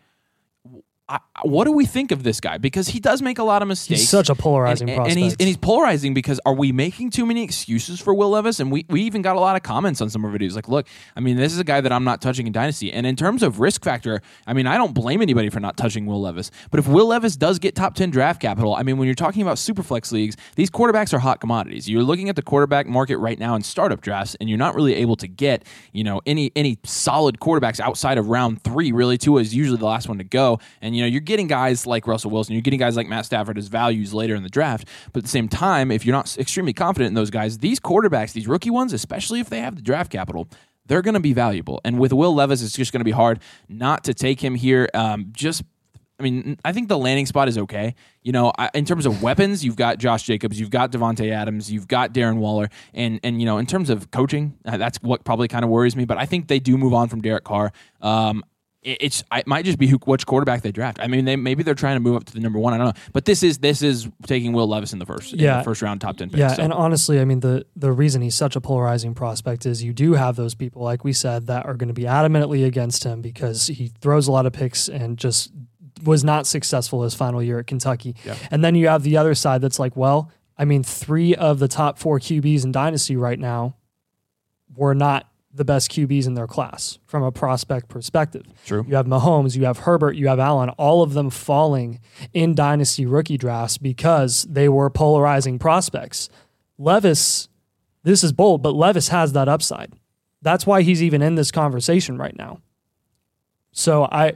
I, 1.10 1.18
what 1.42 1.64
do 1.64 1.72
we 1.72 1.86
think 1.86 2.12
of 2.12 2.22
this 2.22 2.38
guy? 2.40 2.56
Because 2.58 2.86
he 2.86 3.00
does 3.00 3.20
make 3.20 3.40
a 3.40 3.42
lot 3.42 3.62
of 3.62 3.68
mistakes. 3.68 4.00
He's 4.02 4.08
such 4.08 4.30
a 4.30 4.34
polarizing 4.36 4.88
and, 4.88 5.00
and- 5.00 5.08
and 5.10 5.18
he's 5.18 5.32
and 5.40 5.48
he's 5.48 5.56
polarizing 5.56 6.14
because 6.14 6.40
are 6.46 6.54
we 6.54 6.70
making 6.70 7.10
too 7.10 7.26
many 7.26 7.42
excuses 7.42 8.00
for 8.00 8.14
Will 8.14 8.30
Levis? 8.30 8.60
And 8.60 8.70
we, 8.70 8.86
we 8.88 9.02
even 9.02 9.20
got 9.20 9.34
a 9.34 9.40
lot 9.40 9.56
of 9.56 9.64
comments 9.64 10.00
on 10.00 10.08
some 10.08 10.24
of 10.24 10.30
our 10.32 10.38
videos. 10.38 10.54
Like, 10.54 10.68
look, 10.68 10.86
I 11.16 11.20
mean, 11.20 11.36
this 11.36 11.52
is 11.52 11.58
a 11.58 11.64
guy 11.64 11.80
that 11.80 11.90
I'm 11.90 12.04
not 12.04 12.22
touching 12.22 12.46
in 12.46 12.52
Dynasty. 12.52 12.92
And 12.92 13.06
in 13.06 13.16
terms 13.16 13.42
of 13.42 13.58
risk 13.58 13.82
factor, 13.82 14.22
I 14.46 14.52
mean, 14.52 14.68
I 14.68 14.76
don't 14.78 14.94
blame 14.94 15.20
anybody 15.20 15.48
for 15.50 15.58
not 15.58 15.76
touching 15.76 16.06
Will 16.06 16.20
Levis. 16.20 16.52
But 16.70 16.78
if 16.78 16.86
Will 16.86 17.06
Levis 17.06 17.34
does 17.36 17.58
get 17.58 17.74
top 17.74 17.96
10 17.96 18.10
draft 18.10 18.40
capital, 18.40 18.76
I 18.76 18.84
mean, 18.84 18.96
when 18.96 19.06
you're 19.06 19.16
talking 19.16 19.42
about 19.42 19.58
super 19.58 19.82
flex 19.82 20.12
leagues, 20.12 20.36
these 20.54 20.70
quarterbacks 20.70 21.12
are 21.12 21.18
hot 21.18 21.40
commodities. 21.40 21.88
You're 21.88 22.04
looking 22.04 22.28
at 22.28 22.36
the 22.36 22.42
quarterback 22.42 22.86
market 22.86 23.16
right 23.18 23.38
now 23.38 23.56
in 23.56 23.62
startup 23.62 24.00
drafts, 24.00 24.36
and 24.40 24.48
you're 24.48 24.58
not 24.58 24.76
really 24.76 24.94
able 24.94 25.16
to 25.16 25.26
get, 25.26 25.64
you 25.92 26.04
know, 26.04 26.20
any 26.24 26.52
any 26.54 26.78
solid 26.84 27.40
quarterbacks 27.40 27.80
outside 27.80 28.16
of 28.18 28.28
round 28.28 28.62
three. 28.62 28.92
Really, 28.92 29.18
Tua 29.18 29.40
is 29.40 29.52
usually 29.52 29.78
the 29.78 29.86
last 29.86 30.08
one 30.08 30.18
to 30.18 30.24
go. 30.24 30.60
And 30.80 30.94
you 30.94 30.99
know, 31.00 31.06
you're 31.06 31.20
getting 31.20 31.46
guys 31.46 31.86
like 31.86 32.06
Russell 32.06 32.30
Wilson, 32.30 32.54
you're 32.54 32.62
getting 32.62 32.78
guys 32.78 32.96
like 32.96 33.08
Matt 33.08 33.26
Stafford 33.26 33.58
as 33.58 33.68
values 33.68 34.14
later 34.14 34.34
in 34.34 34.42
the 34.42 34.48
draft. 34.48 34.88
But 35.12 35.20
at 35.20 35.24
the 35.24 35.30
same 35.30 35.48
time, 35.48 35.90
if 35.90 36.04
you're 36.04 36.14
not 36.14 36.36
extremely 36.38 36.72
confident 36.72 37.08
in 37.08 37.14
those 37.14 37.30
guys, 37.30 37.58
these 37.58 37.80
quarterbacks, 37.80 38.32
these 38.32 38.48
rookie 38.48 38.70
ones, 38.70 38.92
especially 38.92 39.40
if 39.40 39.48
they 39.50 39.60
have 39.60 39.76
the 39.76 39.82
draft 39.82 40.10
capital, 40.10 40.48
they're 40.86 41.02
going 41.02 41.14
to 41.14 41.20
be 41.20 41.32
valuable. 41.32 41.80
And 41.84 41.98
with 41.98 42.12
Will 42.12 42.34
Levis, 42.34 42.62
it's 42.62 42.74
just 42.74 42.92
going 42.92 43.00
to 43.00 43.04
be 43.04 43.10
hard 43.10 43.40
not 43.68 44.04
to 44.04 44.14
take 44.14 44.40
him 44.40 44.54
here. 44.54 44.88
Um, 44.94 45.28
just 45.32 45.62
I 46.20 46.22
mean, 46.22 46.58
I 46.64 46.72
think 46.72 46.88
the 46.88 46.98
landing 46.98 47.24
spot 47.24 47.48
is 47.48 47.56
okay. 47.56 47.94
You 48.22 48.32
know, 48.32 48.52
I, 48.58 48.68
in 48.74 48.84
terms 48.84 49.06
of 49.06 49.22
weapons, 49.22 49.64
you've 49.64 49.76
got 49.76 49.96
Josh 49.96 50.24
Jacobs, 50.24 50.60
you've 50.60 50.70
got 50.70 50.92
Davante 50.92 51.32
Adams, 51.32 51.72
you've 51.72 51.88
got 51.88 52.12
Darren 52.12 52.36
Waller, 52.36 52.68
and 52.92 53.18
and 53.24 53.40
you 53.40 53.46
know, 53.46 53.56
in 53.56 53.64
terms 53.64 53.88
of 53.88 54.10
coaching, 54.10 54.58
uh, 54.66 54.76
that's 54.76 54.98
what 55.02 55.24
probably 55.24 55.48
kind 55.48 55.64
of 55.64 55.70
worries 55.70 55.96
me. 55.96 56.04
But 56.04 56.18
I 56.18 56.26
think 56.26 56.48
they 56.48 56.58
do 56.58 56.76
move 56.76 56.92
on 56.92 57.08
from 57.08 57.22
Derek 57.22 57.44
Carr. 57.44 57.72
Um, 58.02 58.44
it's 58.82 59.22
it 59.32 59.46
might 59.46 59.64
just 59.66 59.78
be 59.78 59.86
who 59.86 59.98
which 60.06 60.24
quarterback 60.24 60.62
they 60.62 60.72
draft. 60.72 60.98
I 61.00 61.06
mean, 61.06 61.26
they 61.26 61.36
maybe 61.36 61.62
they're 61.62 61.74
trying 61.74 61.96
to 61.96 62.00
move 62.00 62.16
up 62.16 62.24
to 62.24 62.32
the 62.32 62.40
number 62.40 62.58
one. 62.58 62.72
I 62.72 62.78
don't 62.78 62.86
know, 62.96 63.02
but 63.12 63.26
this 63.26 63.42
is 63.42 63.58
this 63.58 63.82
is 63.82 64.08
taking 64.26 64.52
Will 64.54 64.66
Levis 64.66 64.92
in 64.94 64.98
the 64.98 65.04
first, 65.06 65.34
in 65.34 65.38
Yeah. 65.38 65.58
the 65.58 65.64
first 65.64 65.82
round, 65.82 66.00
top 66.00 66.16
ten 66.16 66.30
pick. 66.30 66.38
Yeah, 66.38 66.48
so. 66.54 66.62
and 66.62 66.72
honestly, 66.72 67.20
I 67.20 67.26
mean 67.26 67.40
the 67.40 67.66
the 67.76 67.92
reason 67.92 68.22
he's 68.22 68.34
such 68.34 68.56
a 68.56 68.60
polarizing 68.60 69.14
prospect 69.14 69.66
is 69.66 69.82
you 69.84 69.92
do 69.92 70.14
have 70.14 70.36
those 70.36 70.54
people, 70.54 70.82
like 70.82 71.04
we 71.04 71.12
said, 71.12 71.46
that 71.48 71.66
are 71.66 71.74
going 71.74 71.88
to 71.88 71.94
be 71.94 72.04
adamantly 72.04 72.64
against 72.66 73.04
him 73.04 73.20
because 73.20 73.66
he 73.66 73.88
throws 74.00 74.28
a 74.28 74.32
lot 74.32 74.46
of 74.46 74.52
picks 74.54 74.88
and 74.88 75.18
just 75.18 75.52
was 76.02 76.24
not 76.24 76.46
successful 76.46 77.02
his 77.02 77.14
final 77.14 77.42
year 77.42 77.58
at 77.58 77.66
Kentucky. 77.66 78.16
Yeah. 78.24 78.34
And 78.50 78.64
then 78.64 78.74
you 78.74 78.88
have 78.88 79.02
the 79.02 79.18
other 79.18 79.34
side 79.34 79.60
that's 79.60 79.78
like, 79.78 79.94
well, 79.94 80.30
I 80.56 80.64
mean, 80.64 80.82
three 80.82 81.34
of 81.34 81.58
the 81.58 81.68
top 81.68 81.98
four 81.98 82.18
QBs 82.18 82.64
in 82.64 82.72
Dynasty 82.72 83.16
right 83.16 83.38
now 83.38 83.76
were 84.74 84.94
not 84.94 85.29
the 85.52 85.64
best 85.64 85.90
QBs 85.90 86.26
in 86.26 86.34
their 86.34 86.46
class 86.46 86.98
from 87.06 87.22
a 87.22 87.32
prospect 87.32 87.88
perspective. 87.88 88.44
True. 88.66 88.84
You 88.86 88.94
have 88.94 89.06
Mahomes, 89.06 89.56
you 89.56 89.64
have 89.64 89.78
Herbert, 89.78 90.14
you 90.14 90.28
have 90.28 90.38
Allen, 90.38 90.68
all 90.70 91.02
of 91.02 91.12
them 91.14 91.28
falling 91.28 92.00
in 92.32 92.54
dynasty 92.54 93.04
rookie 93.04 93.36
drafts 93.36 93.76
because 93.76 94.44
they 94.44 94.68
were 94.68 94.88
polarizing 94.90 95.58
prospects. 95.58 96.28
Levis, 96.78 97.48
this 98.04 98.22
is 98.22 98.32
bold, 98.32 98.62
but 98.62 98.74
Levis 98.74 99.08
has 99.08 99.32
that 99.32 99.48
upside. 99.48 99.92
That's 100.40 100.66
why 100.66 100.82
he's 100.82 101.02
even 101.02 101.20
in 101.20 101.34
this 101.34 101.50
conversation 101.50 102.16
right 102.16 102.36
now. 102.36 102.60
So 103.72 104.04
I 104.10 104.34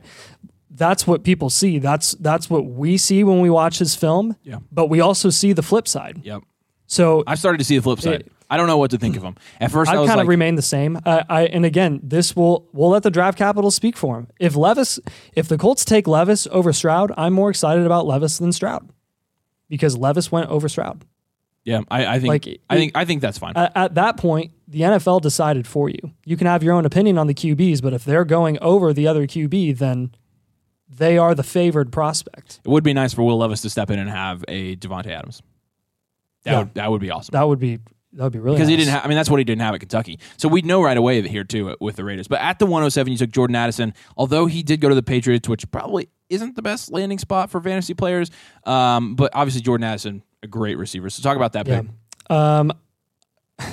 that's 0.71 1.07
what 1.07 1.23
people 1.25 1.49
see. 1.51 1.79
That's 1.79 2.13
that's 2.13 2.51
what 2.51 2.67
we 2.67 2.99
see 2.99 3.25
when 3.25 3.41
we 3.41 3.51
watch 3.51 3.79
his 3.79 3.95
film. 3.95 4.37
Yeah. 4.43 4.59
But 4.73 4.89
we 4.89 5.01
also 5.01 5.31
see 5.31 5.53
the 5.53 5.63
flip 5.63 5.87
side. 5.89 6.21
Yep. 6.25 6.43
So 6.87 7.25
I've 7.27 7.39
started 7.39 7.59
to 7.59 7.65
see 7.65 7.77
the 7.77 7.83
flip 7.83 8.01
side. 8.01 8.23
It- 8.23 8.33
I 8.51 8.57
don't 8.57 8.67
know 8.67 8.77
what 8.79 8.91
to 8.91 8.99
think 8.99 9.17
of 9.17 9.23
hmm. 9.23 9.29
him. 9.29 9.37
At 9.61 9.71
first, 9.71 9.91
I 9.91 9.95
I've 9.95 10.01
was 10.01 10.09
kind 10.09 10.19
like, 10.19 10.25
of 10.25 10.29
remained 10.29 10.59
the 10.59 10.63
same. 10.63 10.99
I, 11.05 11.25
I 11.29 11.43
and 11.47 11.65
again, 11.65 12.01
this 12.03 12.37
will 12.37 12.69
we'll 12.73 12.91
let 12.91 13.03
the 13.03 13.11
draft 13.11 13.39
capital 13.39 13.71
speak 13.71 13.97
for 13.97 14.19
him. 14.19 14.29
If 14.39 14.57
Levis, 14.57 15.01
if 15.35 15.49
the 15.49 15.59
Colts 15.59 15.85
take 15.85 16.07
Levis 16.07 16.47
over 16.51 16.73
Stroud, 16.73 17.13
I'm 17.17 17.33
more 17.33 17.51
excited 17.51 17.87
about 17.87 18.07
Levis 18.07 18.39
than 18.39 18.53
Stroud 18.53 18.89
because 19.69 19.97
Levis 19.97 20.31
went 20.31 20.49
over 20.51 20.69
Stroud. 20.69 21.05
yeah, 21.65 21.81
I, 21.91 22.07
I 22.07 22.21
think, 22.21 22.29
like, 22.29 22.61
I 22.69 22.77
think, 22.77 22.93
I 22.95 23.05
think 23.05 23.23
that's 23.23 23.39
fine. 23.39 23.55
At, 23.57 23.73
at 23.75 23.95
that 23.95 24.17
point, 24.19 24.53
the 24.69 24.83
NFL 24.83 25.23
decided 25.23 25.67
for 25.67 25.89
you. 25.89 26.13
You 26.25 26.37
can 26.37 26.47
have 26.47 26.63
your 26.63 26.75
own 26.75 26.85
opinion 26.85 27.19
on 27.19 27.27
the 27.27 27.35
QBs, 27.35 27.83
but 27.83 27.93
if 27.93 28.05
they're 28.05 28.25
going 28.25 28.59
over 28.61 28.93
the 28.93 29.07
other 29.07 29.27
QB, 29.27 29.79
then 29.79 30.15
they 30.89 31.19
are 31.19 31.35
the 31.35 31.43
favored 31.43 31.93
prospect. 31.93 32.61
It 32.65 32.69
would 32.69 32.85
be 32.85 32.93
nice 32.93 33.15
for 33.15 33.23
Will 33.23 33.39
Levis 33.39 33.63
to 33.63 33.71
step 33.71 33.91
in 33.91 33.99
and 33.99 34.09
have 34.11 34.45
a 34.49 34.77
Davante 34.77 35.07
Adams. 35.09 35.43
That 36.45 36.53
Yeah. 36.53 36.59
would 36.59 36.75
that 36.75 36.91
would 36.91 37.01
be 37.01 37.11
awesome. 37.11 37.33
That 37.33 37.49
would 37.49 37.59
be 37.59 37.79
that 38.15 38.23
would 38.23 38.33
be 38.33 38.39
really 38.39 38.57
because 38.57 38.69
he 38.69 38.77
didn't 38.77 38.91
have. 38.93 39.05
I 39.05 39.09
mean, 39.09 39.17
that's 39.17 39.29
what 39.29 39.39
he 39.39 39.45
didn't 39.45 39.63
have 39.63 39.75
at 39.75 39.81
Kentucky. 39.81 40.19
So 40.37 40.49
we'd 40.49 40.65
know 40.65 40.83
right 40.83 40.97
away 40.97 41.21
here 41.27 41.45
too 41.45 41.77
with 41.81 41.97
the 41.97 42.05
Raiders. 42.05 42.29
But 42.29 42.41
at 42.41 42.59
the 42.59 42.67
107, 42.67 43.13
you 43.13 43.19
took 43.19 43.31
Jordan 43.31 43.57
Addison. 43.57 43.93
Although 44.17 44.47
he 44.47 44.63
did 44.63 44.81
go 44.81 44.89
to 44.89 44.95
the 44.95 45.03
Patriots, 45.03 45.49
which 45.49 45.69
probably 45.71 46.09
isn't 46.29 46.57
the 46.57 46.63
best 46.63 46.93
landing 46.93 47.19
spot 47.19 47.51
for 47.51 47.61
fantasy 47.61 47.93
players. 47.95 48.31
Um, 48.65 49.15
but 49.17 49.31
obviously 49.35 49.61
Jordan 49.63 49.85
Addison, 49.85 50.23
a 50.43 50.47
great 50.47 50.79
receiver. 50.79 51.11
So 51.11 51.23
talk 51.23 51.37
about 51.37 51.53
that 51.55 51.67
Yeah. 51.67 51.83
pick. 51.83 51.91
Um, 52.31 52.73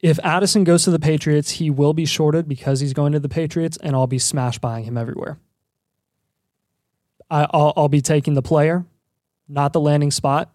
if 0.00 0.18
Addison 0.22 0.64
goes 0.64 0.84
to 0.84 0.90
the 0.90 0.98
Patriots, 0.98 1.52
he 1.52 1.70
will 1.70 1.94
be 1.94 2.04
shorted 2.04 2.48
because 2.48 2.80
he's 2.80 2.92
going 2.92 3.12
to 3.12 3.20
the 3.20 3.28
Patriots, 3.28 3.78
and 3.82 3.94
I'll 3.96 4.06
be 4.06 4.18
smash 4.18 4.58
buying 4.58 4.84
him 4.84 4.96
everywhere. 4.98 5.38
I, 7.30 7.46
I'll, 7.50 7.72
I'll 7.76 7.88
be 7.88 8.02
taking 8.02 8.34
the 8.34 8.42
player, 8.42 8.84
not 9.48 9.72
the 9.72 9.80
landing 9.80 10.10
spot, 10.10 10.54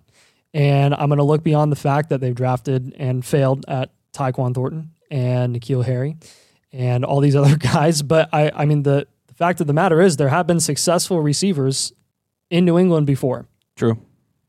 and 0.53 0.93
I'm 0.93 1.09
going 1.09 1.17
to 1.17 1.23
look 1.23 1.43
beyond 1.43 1.71
the 1.71 1.77
fact 1.77 2.09
that 2.09 2.21
they've 2.21 2.35
drafted 2.35 2.95
and 2.97 3.25
failed 3.25 3.65
at 3.67 3.91
Tyquan 4.13 4.53
Thornton 4.53 4.91
and 5.11 5.55
N'Keal 5.55 5.85
Harry 5.85 6.17
and 6.71 7.05
all 7.05 7.19
these 7.19 7.35
other 7.35 7.55
guys. 7.55 8.01
But 8.01 8.29
I, 8.33 8.51
I 8.53 8.65
mean, 8.65 8.83
the, 8.83 9.07
the 9.27 9.33
fact 9.33 9.61
of 9.61 9.67
the 9.67 9.73
matter 9.73 10.01
is, 10.01 10.17
there 10.17 10.29
have 10.29 10.47
been 10.47 10.59
successful 10.59 11.21
receivers 11.21 11.93
in 12.49 12.65
New 12.65 12.77
England 12.77 13.07
before. 13.07 13.45
True. 13.75 13.99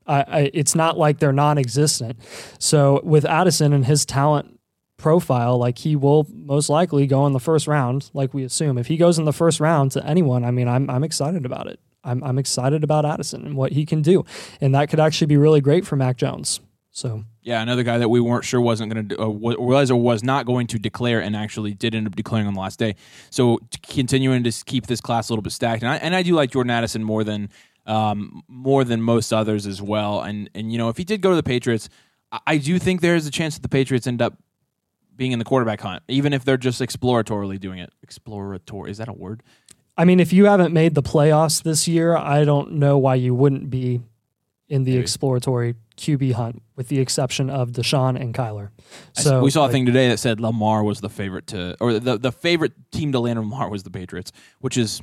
I, 0.07 0.21
I, 0.27 0.51
it's 0.53 0.73
not 0.73 0.97
like 0.97 1.19
they're 1.19 1.31
non-existent. 1.31 2.17
So 2.57 3.01
with 3.03 3.25
Addison 3.25 3.73
and 3.73 3.85
his 3.85 4.05
talent 4.05 4.59
profile, 4.97 5.57
like 5.57 5.77
he 5.77 5.95
will 5.95 6.27
most 6.33 6.69
likely 6.69 7.05
go 7.07 7.25
in 7.27 7.33
the 7.33 7.39
first 7.39 7.67
round, 7.67 8.09
like 8.13 8.33
we 8.33 8.43
assume. 8.43 8.77
If 8.77 8.87
he 8.87 8.97
goes 8.97 9.19
in 9.19 9.25
the 9.25 9.33
first 9.33 9.59
round 9.59 9.91
to 9.91 10.05
anyone, 10.05 10.43
I 10.43 10.51
mean, 10.51 10.67
I'm 10.67 10.89
I'm 10.89 11.03
excited 11.03 11.45
about 11.45 11.67
it. 11.67 11.79
I'm 12.03 12.23
I'm 12.23 12.37
excited 12.37 12.83
about 12.83 13.05
Addison 13.05 13.45
and 13.45 13.55
what 13.55 13.73
he 13.73 13.85
can 13.85 14.01
do, 14.01 14.25
and 14.61 14.73
that 14.75 14.89
could 14.89 14.99
actually 14.99 15.27
be 15.27 15.37
really 15.37 15.61
great 15.61 15.85
for 15.85 15.95
Mac 15.95 16.17
Jones. 16.17 16.59
So 16.91 17.23
Yeah, 17.41 17.61
another 17.61 17.83
guy 17.83 17.97
that 17.97 18.09
we 18.09 18.19
weren't 18.19 18.43
sure 18.43 18.59
wasn't 18.59 18.93
going 18.93 19.09
to 19.09 19.21
uh, 19.21 19.27
was 19.29 19.91
or 19.91 20.01
was 20.01 20.23
not 20.23 20.45
going 20.45 20.67
to 20.67 20.79
declare, 20.79 21.21
and 21.21 21.35
actually 21.35 21.73
did 21.73 21.93
end 21.93 22.07
up 22.07 22.15
declaring 22.15 22.47
on 22.47 22.53
the 22.53 22.59
last 22.59 22.79
day. 22.79 22.95
So 23.29 23.59
continuing 23.83 24.43
to 24.43 24.51
keep 24.65 24.87
this 24.87 24.99
class 25.01 25.29
a 25.29 25.33
little 25.33 25.43
bit 25.43 25.53
stacked, 25.53 25.83
and 25.83 25.91
I, 25.91 25.97
and 25.97 26.15
I 26.15 26.23
do 26.23 26.33
like 26.33 26.51
Jordan 26.51 26.71
Addison 26.71 27.03
more 27.03 27.23
than 27.23 27.49
um, 27.85 28.43
more 28.47 28.83
than 28.83 29.01
most 29.01 29.31
others 29.31 29.67
as 29.67 29.81
well. 29.81 30.21
And 30.21 30.49
and 30.55 30.71
you 30.71 30.77
know 30.77 30.89
if 30.89 30.97
he 30.97 31.03
did 31.03 31.21
go 31.21 31.29
to 31.29 31.35
the 31.35 31.43
Patriots, 31.43 31.89
I, 32.31 32.39
I 32.47 32.57
do 32.57 32.79
think 32.79 33.01
there 33.01 33.15
is 33.15 33.27
a 33.27 33.31
chance 33.31 33.55
that 33.55 33.61
the 33.61 33.69
Patriots 33.69 34.07
end 34.07 34.21
up 34.21 34.37
being 35.15 35.31
in 35.31 35.39
the 35.39 35.45
quarterback 35.45 35.81
hunt, 35.81 36.01
even 36.07 36.33
if 36.33 36.43
they're 36.43 36.57
just 36.57 36.81
exploratorily 36.81 37.59
doing 37.59 37.77
it. 37.77 37.93
Exploratory 38.01 38.89
is 38.89 38.97
that 38.97 39.09
a 39.09 39.13
word? 39.13 39.43
I 39.99 40.05
mean, 40.05 40.19
if 40.19 40.31
you 40.31 40.45
haven't 40.45 40.73
made 40.73 40.95
the 40.95 41.03
playoffs 41.03 41.61
this 41.61 41.87
year, 41.87 42.15
I 42.15 42.45
don't 42.45 42.73
know 42.73 42.97
why 42.97 43.15
you 43.15 43.35
wouldn't 43.35 43.69
be 43.69 44.01
in 44.69 44.83
the 44.85 44.91
Maybe. 44.91 45.01
exploratory 45.01 45.75
QB 45.97 46.33
hunt, 46.33 46.61
with 46.77 46.87
the 46.87 46.99
exception 46.99 47.49
of 47.49 47.71
Deshaun 47.71 48.19
and 48.19 48.33
Kyler. 48.33 48.69
So 49.13 49.41
we 49.41 49.49
saw 49.51 49.65
a 49.65 49.69
thing 49.69 49.85
today 49.85 50.07
that 50.09 50.17
said 50.19 50.39
Lamar 50.39 50.83
was 50.83 51.01
the 51.01 51.09
favorite 51.09 51.47
to, 51.47 51.75
or 51.81 51.99
the 51.99 52.17
the 52.17 52.31
favorite 52.31 52.73
team 52.91 53.11
to 53.11 53.19
land 53.19 53.37
Lamar 53.39 53.69
was 53.69 53.83
the 53.83 53.89
Patriots, 53.91 54.31
which 54.59 54.77
is 54.77 55.01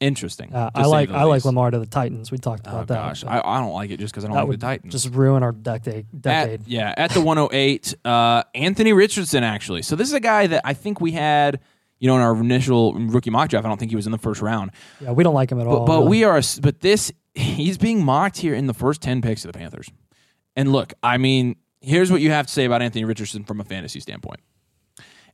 Interesting. 0.00 0.52
Uh, 0.52 0.70
I 0.74 0.86
like 0.86 1.10
I 1.10 1.22
like. 1.22 1.44
Lamar 1.44 1.70
to 1.70 1.78
the 1.78 1.86
Titans. 1.86 2.32
We 2.32 2.36
talked 2.38 2.66
Oh 2.66 2.70
about 2.72 2.88
that. 2.88 2.94
gosh, 2.96 3.24
I, 3.24 3.40
I 3.40 3.60
don't 3.60 3.72
like 3.72 3.90
it 3.90 4.00
just 4.00 4.12
because 4.12 4.24
I 4.24 4.28
don't 4.28 4.36
that 4.36 4.48
like 4.48 4.58
the 4.58 4.66
Titans. 4.66 4.92
just 4.92 5.08
ruin 5.14 5.44
our 5.44 5.52
decade. 5.52 6.06
decade. 6.20 6.62
At, 6.62 6.68
yeah, 6.68 6.92
at 6.96 7.12
the 7.12 7.20
108, 7.20 7.94
uh, 8.04 8.42
Anthony 8.56 8.92
Richardson 8.92 9.44
actually. 9.44 9.82
So 9.82 9.94
this 9.94 10.08
is 10.08 10.12
a 10.14 10.20
guy 10.20 10.48
that 10.48 10.62
I 10.64 10.74
think 10.74 11.00
we 11.00 11.12
had, 11.12 11.60
you 12.04 12.08
know, 12.08 12.16
in 12.16 12.20
our 12.20 12.38
initial 12.38 12.92
rookie 12.92 13.30
mock 13.30 13.48
draft. 13.48 13.64
I 13.64 13.68
don't 13.70 13.78
think 13.78 13.90
he 13.90 13.96
was 13.96 14.04
in 14.04 14.12
the 14.12 14.18
first 14.18 14.42
round, 14.42 14.72
yeah, 15.00 15.12
we 15.12 15.24
don't 15.24 15.32
like 15.32 15.50
him 15.50 15.58
at 15.58 15.66
all. 15.66 15.86
but 15.86 16.00
really. 16.00 16.08
we 16.08 16.24
are. 16.24 16.42
But 16.60 16.80
this, 16.80 17.10
he's 17.32 17.78
being 17.78 18.04
mocked 18.04 18.36
here 18.36 18.54
in 18.54 18.66
the 18.66 18.74
first 18.74 19.00
10 19.00 19.22
picks 19.22 19.42
of 19.42 19.50
the 19.50 19.58
Panthers. 19.58 19.88
And 20.54 20.70
look, 20.70 20.92
I 21.02 21.16
mean, 21.16 21.56
here's 21.80 22.12
what 22.12 22.20
you 22.20 22.30
have 22.30 22.46
to 22.46 22.52
say 22.52 22.66
about 22.66 22.82
Anthony 22.82 23.06
Richardson 23.06 23.42
from 23.44 23.58
a 23.58 23.64
fantasy 23.64 24.00
standpoint. 24.00 24.40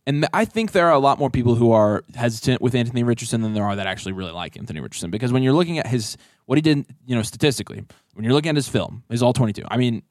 And 0.06 0.28
I 0.32 0.44
think 0.44 0.70
there 0.70 0.86
are 0.86 0.92
a 0.92 1.00
lot 1.00 1.18
more 1.18 1.28
people 1.28 1.56
who 1.56 1.72
are 1.72 2.04
hesitant 2.14 2.62
with 2.62 2.76
Anthony 2.76 3.02
Richardson 3.02 3.40
than 3.42 3.52
there 3.52 3.64
are 3.64 3.74
that 3.74 3.88
actually 3.88 4.12
really 4.12 4.30
like 4.30 4.56
Anthony 4.56 4.78
Richardson. 4.78 5.10
Because 5.10 5.32
when 5.32 5.42
you're 5.42 5.54
looking 5.54 5.80
at 5.80 5.88
his 5.88 6.16
what 6.46 6.56
he 6.56 6.62
did, 6.62 6.86
you 7.04 7.16
know, 7.16 7.22
statistically, 7.22 7.84
when 8.14 8.22
you're 8.22 8.32
looking 8.32 8.50
at 8.50 8.54
his 8.54 8.68
film, 8.68 9.02
his 9.10 9.24
all 9.24 9.32
22. 9.32 9.64
I 9.68 9.76
mean, 9.76 10.04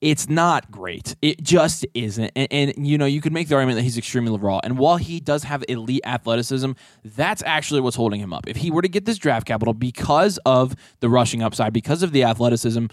it's 0.00 0.28
not 0.28 0.70
great. 0.70 1.16
It 1.22 1.42
just 1.42 1.86
isn't. 1.94 2.30
And, 2.36 2.48
and, 2.50 2.86
you 2.86 2.98
know, 2.98 3.06
you 3.06 3.20
could 3.20 3.32
make 3.32 3.48
the 3.48 3.54
argument 3.54 3.76
that 3.76 3.82
he's 3.82 3.96
extremely 3.96 4.36
raw. 4.38 4.60
And 4.62 4.78
while 4.78 4.98
he 4.98 5.20
does 5.20 5.44
have 5.44 5.64
elite 5.68 6.02
athleticism, 6.04 6.72
that's 7.04 7.42
actually 7.44 7.80
what's 7.80 7.96
holding 7.96 8.20
him 8.20 8.32
up. 8.32 8.46
If 8.46 8.56
he 8.56 8.70
were 8.70 8.82
to 8.82 8.88
get 8.88 9.06
this 9.06 9.16
draft 9.16 9.46
capital 9.46 9.72
because 9.72 10.38
of 10.44 10.76
the 11.00 11.08
rushing 11.08 11.42
upside, 11.42 11.72
because 11.72 12.02
of 12.02 12.12
the 12.12 12.24
athleticism, 12.24 12.86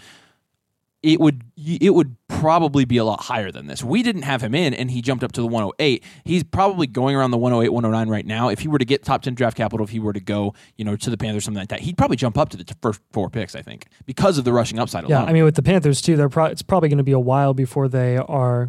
it 1.02 1.20
would 1.20 1.42
it 1.58 1.92
would 1.92 2.16
probably 2.44 2.84
be 2.84 2.98
a 2.98 3.04
lot 3.04 3.22
higher 3.22 3.50
than 3.50 3.68
this. 3.68 3.82
We 3.82 4.02
didn't 4.02 4.22
have 4.22 4.42
him 4.42 4.54
in, 4.54 4.74
and 4.74 4.90
he 4.90 5.00
jumped 5.00 5.24
up 5.24 5.32
to 5.32 5.40
the 5.40 5.46
108. 5.46 6.04
He's 6.24 6.44
probably 6.44 6.86
going 6.86 7.16
around 7.16 7.30
the 7.30 7.38
108, 7.38 7.70
109 7.70 8.12
right 8.12 8.26
now. 8.26 8.50
If 8.50 8.58
he 8.58 8.68
were 8.68 8.76
to 8.76 8.84
get 8.84 9.02
top 9.02 9.22
10 9.22 9.34
draft 9.34 9.56
capital, 9.56 9.82
if 9.82 9.88
he 9.88 9.98
were 9.98 10.12
to 10.12 10.20
go, 10.20 10.52
you 10.76 10.84
know, 10.84 10.94
to 10.94 11.08
the 11.08 11.16
Panthers, 11.16 11.38
or 11.38 11.44
something 11.46 11.62
like 11.62 11.70
that, 11.70 11.80
he'd 11.80 11.96
probably 11.96 12.18
jump 12.18 12.36
up 12.36 12.50
to 12.50 12.58
the 12.58 12.76
first 12.82 13.00
four 13.12 13.30
picks. 13.30 13.54
I 13.54 13.62
think 13.62 13.86
because 14.04 14.36
of 14.36 14.44
the 14.44 14.52
rushing 14.52 14.78
upside 14.78 15.08
yeah, 15.08 15.20
alone. 15.20 15.28
I 15.30 15.32
mean 15.32 15.44
with 15.44 15.54
the 15.54 15.62
Panthers 15.62 16.02
too, 16.02 16.16
they're 16.16 16.28
pro- 16.28 16.46
it's 16.46 16.60
probably 16.60 16.90
going 16.90 16.98
to 16.98 17.02
be 17.02 17.12
a 17.12 17.18
while 17.18 17.54
before 17.54 17.88
they 17.88 18.18
are 18.18 18.68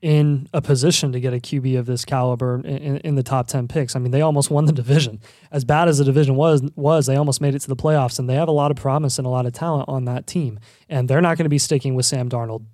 in 0.00 0.48
a 0.54 0.62
position 0.62 1.12
to 1.12 1.20
get 1.20 1.34
a 1.34 1.38
QB 1.38 1.78
of 1.78 1.86
this 1.86 2.04
caliber 2.04 2.60
in, 2.60 2.64
in, 2.64 2.96
in 2.98 3.14
the 3.16 3.22
top 3.22 3.48
10 3.48 3.66
picks. 3.66 3.96
I 3.96 3.98
mean, 3.98 4.12
they 4.12 4.22
almost 4.22 4.50
won 4.50 4.64
the 4.64 4.72
division. 4.72 5.20
As 5.50 5.64
bad 5.64 5.88
as 5.88 5.98
the 5.98 6.04
division 6.04 6.36
was 6.36 6.62
was, 6.76 7.06
they 7.06 7.16
almost 7.16 7.40
made 7.40 7.54
it 7.54 7.60
to 7.60 7.68
the 7.68 7.76
playoffs 7.76 8.18
and 8.18 8.30
they 8.30 8.34
have 8.34 8.48
a 8.48 8.52
lot 8.52 8.70
of 8.70 8.78
promise 8.78 9.18
and 9.18 9.26
a 9.26 9.30
lot 9.30 9.44
of 9.44 9.52
talent 9.52 9.88
on 9.88 10.06
that 10.06 10.26
team. 10.26 10.58
And 10.88 11.08
they're 11.08 11.20
not 11.20 11.36
going 11.36 11.44
to 11.44 11.50
be 11.50 11.58
sticking 11.58 11.94
with 11.94 12.06
Sam 12.06 12.28
Darnold 12.28 12.64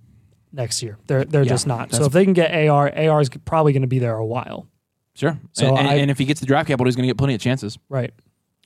next 0.54 0.82
year. 0.82 0.98
They're 1.06 1.24
they're 1.24 1.42
Yeah, 1.42 1.48
just 1.48 1.66
not. 1.66 1.92
So 1.92 2.04
if 2.04 2.12
they 2.12 2.24
can 2.24 2.32
get 2.32 2.52
AR, 2.68 2.90
AR 2.96 3.20
is 3.20 3.28
probably 3.44 3.72
going 3.72 3.82
to 3.82 3.88
be 3.88 3.98
there 3.98 4.14
a 4.16 4.24
while. 4.24 4.66
sure. 5.14 5.38
So 5.52 5.68
and, 5.68 5.78
and, 5.78 5.88
I- 5.88 5.94
and 5.96 6.10
if 6.10 6.18
he 6.18 6.24
gets 6.24 6.40
the 6.40 6.46
draft 6.46 6.68
capital, 6.68 6.86
he's 6.86 6.96
going 6.96 7.04
to 7.04 7.08
get 7.08 7.18
plenty 7.18 7.34
of 7.34 7.40
chances. 7.40 7.78
Right. 7.88 8.12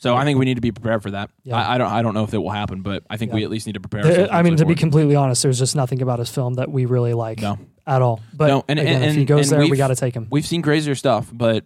So 0.01 0.15
I 0.15 0.23
think 0.25 0.39
we 0.39 0.45
need 0.45 0.55
to 0.55 0.61
be 0.61 0.71
prepared 0.71 1.03
for 1.03 1.11
that. 1.11 1.29
Yeah. 1.43 1.57
I, 1.57 1.75
I 1.75 1.79
don't 1.79 1.91
I 1.91 2.03
don't 2.03 2.15
know 2.15 2.23
if 2.23 2.33
it 2.33 2.39
will 2.39 2.51
happen, 2.51 2.83
but 2.83 3.03
I 3.11 3.17
think 3.17 3.33
we 3.33 3.43
at 3.43 3.51
least 3.51 3.67
need 3.67 3.73
to 3.73 3.81
prepare. 3.81 4.03
There- 4.05 4.33
I 4.33 4.43
mean, 4.43 4.57
to 4.59 4.65
be 4.67 4.77
completely 4.77 5.17
honest, 5.17 5.43
there's 5.43 5.59
just 5.59 5.75
nothing 5.75 6.03
about 6.03 6.21
his 6.21 6.31
film 6.31 6.55
that 6.55 6.71
we 6.71 6.85
really 6.87 7.15
like 7.15 7.41
No. 7.41 7.59
at 7.87 8.01
all. 8.01 8.21
But 8.33 8.47
No, 8.47 8.65
and- 8.69 8.79
again, 8.79 9.03
and- 9.03 9.05
if 9.11 9.17
he 9.17 9.25
goes 9.25 9.51
there, 9.51 9.61
we 9.61 9.77
got 9.77 9.89
to 9.89 9.97
take 9.97 10.15
him. 10.15 10.29
We've 10.31 10.47
seen 10.47 10.63
crazier 10.63 10.95
stuff, 10.95 11.29
but 11.33 11.65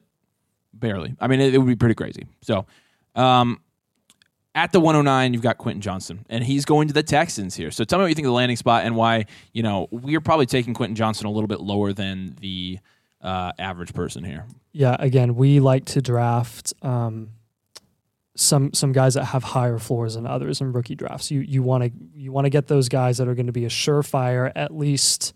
barely. 0.73 1.15
I 1.21 1.27
mean, 1.27 1.41
it, 1.41 1.55
it 1.55 1.59
would 1.59 1.67
be 1.67 1.77
pretty 1.77 1.95
crazy. 1.95 2.27
So, 2.41 2.65
um, 3.15 3.61
at 4.55 4.73
the 4.73 4.81
109, 4.81 5.33
you've 5.33 5.43
got 5.43 5.59
Quentin 5.59 5.81
Johnston, 5.81 6.27
and 6.29 6.45
he's 6.45 6.65
going 6.65 6.89
to 6.89 6.95
the 6.95 7.03
Texans 7.03 7.55
here. 7.55 7.71
So, 7.71 7.85
tell 7.85 7.99
me 7.99 8.05
what 8.05 8.09
you 8.09 8.15
think 8.15 8.27
of 8.27 8.31
the 8.31 8.35
landing 8.35 8.57
spot 8.57 8.85
and 8.85 8.97
why. 8.97 9.27
You 9.53 9.63
know, 9.63 9.89
we're 9.91 10.21
probably 10.21 10.47
taking 10.47 10.75
Quentin 10.75 10.95
Johnston 10.95 11.27
a 11.27 11.31
little 11.31 11.49
bit 11.49 11.61
lower 11.61 11.93
than 11.93 12.37
the 12.41 12.79
uh, 13.23 13.53
average 13.59 13.95
person 13.95 14.25
here. 14.25 14.47
Yeah, 14.73 14.97
again, 14.99 15.37
we 15.37 15.61
like 15.61 15.85
to 15.87 16.03
draft 16.03 16.75
um, 16.83 17.31
some 18.35 18.73
some 18.73 18.93
guys 18.93 19.15
that 19.15 19.27
have 19.27 19.43
higher 19.43 19.79
floors 19.79 20.15
than 20.15 20.27
others 20.27 20.61
in 20.61 20.73
rookie 20.73 20.95
drafts. 20.95 21.31
You 21.31 21.41
you 21.41 21.63
want 21.63 21.85
to 21.85 21.91
you 22.15 22.33
want 22.33 22.47
to 22.47 22.51
get 22.51 22.67
those 22.67 22.89
guys 22.89 23.19
that 23.19 23.29
are 23.29 23.35
going 23.35 23.47
to 23.47 23.53
be 23.53 23.65
a 23.65 23.71
surefire, 23.71 24.53
at 24.55 24.75
least 24.77 25.35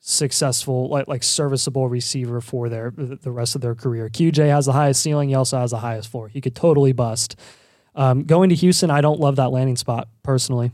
successful, 0.00 0.88
like 0.88 1.08
like 1.08 1.22
serviceable 1.22 1.88
receiver 1.88 2.40
for 2.40 2.68
their 2.68 2.92
the 2.96 3.30
rest 3.30 3.54
of 3.54 3.60
their 3.60 3.74
career. 3.74 4.08
QJ 4.08 4.48
has 4.48 4.66
the 4.66 4.72
highest 4.72 5.02
ceiling. 5.02 5.28
He 5.28 5.34
also 5.34 5.58
has 5.58 5.70
the 5.70 5.78
highest 5.78 6.08
floor. 6.08 6.28
He 6.28 6.40
could 6.40 6.54
totally 6.54 6.92
bust. 6.92 7.36
Um, 7.94 8.24
going 8.24 8.48
to 8.50 8.54
Houston, 8.56 8.90
I 8.90 9.00
don't 9.00 9.20
love 9.20 9.36
that 9.36 9.50
landing 9.50 9.76
spot 9.76 10.08
personally. 10.22 10.72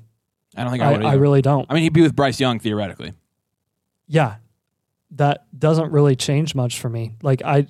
I 0.57 0.63
don't 0.63 0.73
think 0.73 0.83
I, 0.83 0.89
I, 0.89 0.93
would. 0.93 1.05
I 1.05 1.15
really 1.15 1.43
don't. 1.43 1.67
I 1.69 1.75
mean, 1.75 1.83
he'd 1.83 1.93
be 1.93 2.03
with 2.03 2.17
Bryce 2.17 2.41
Young 2.41 2.59
theoretically. 2.59 3.13
Yeah, 4.07 4.37
that 5.13 5.47
doesn't 5.57 5.93
really 5.93 6.17
change 6.17 6.55
much 6.55 6.81
for 6.81 6.89
me. 6.89 7.15
Like 7.23 7.43
I, 7.45 7.67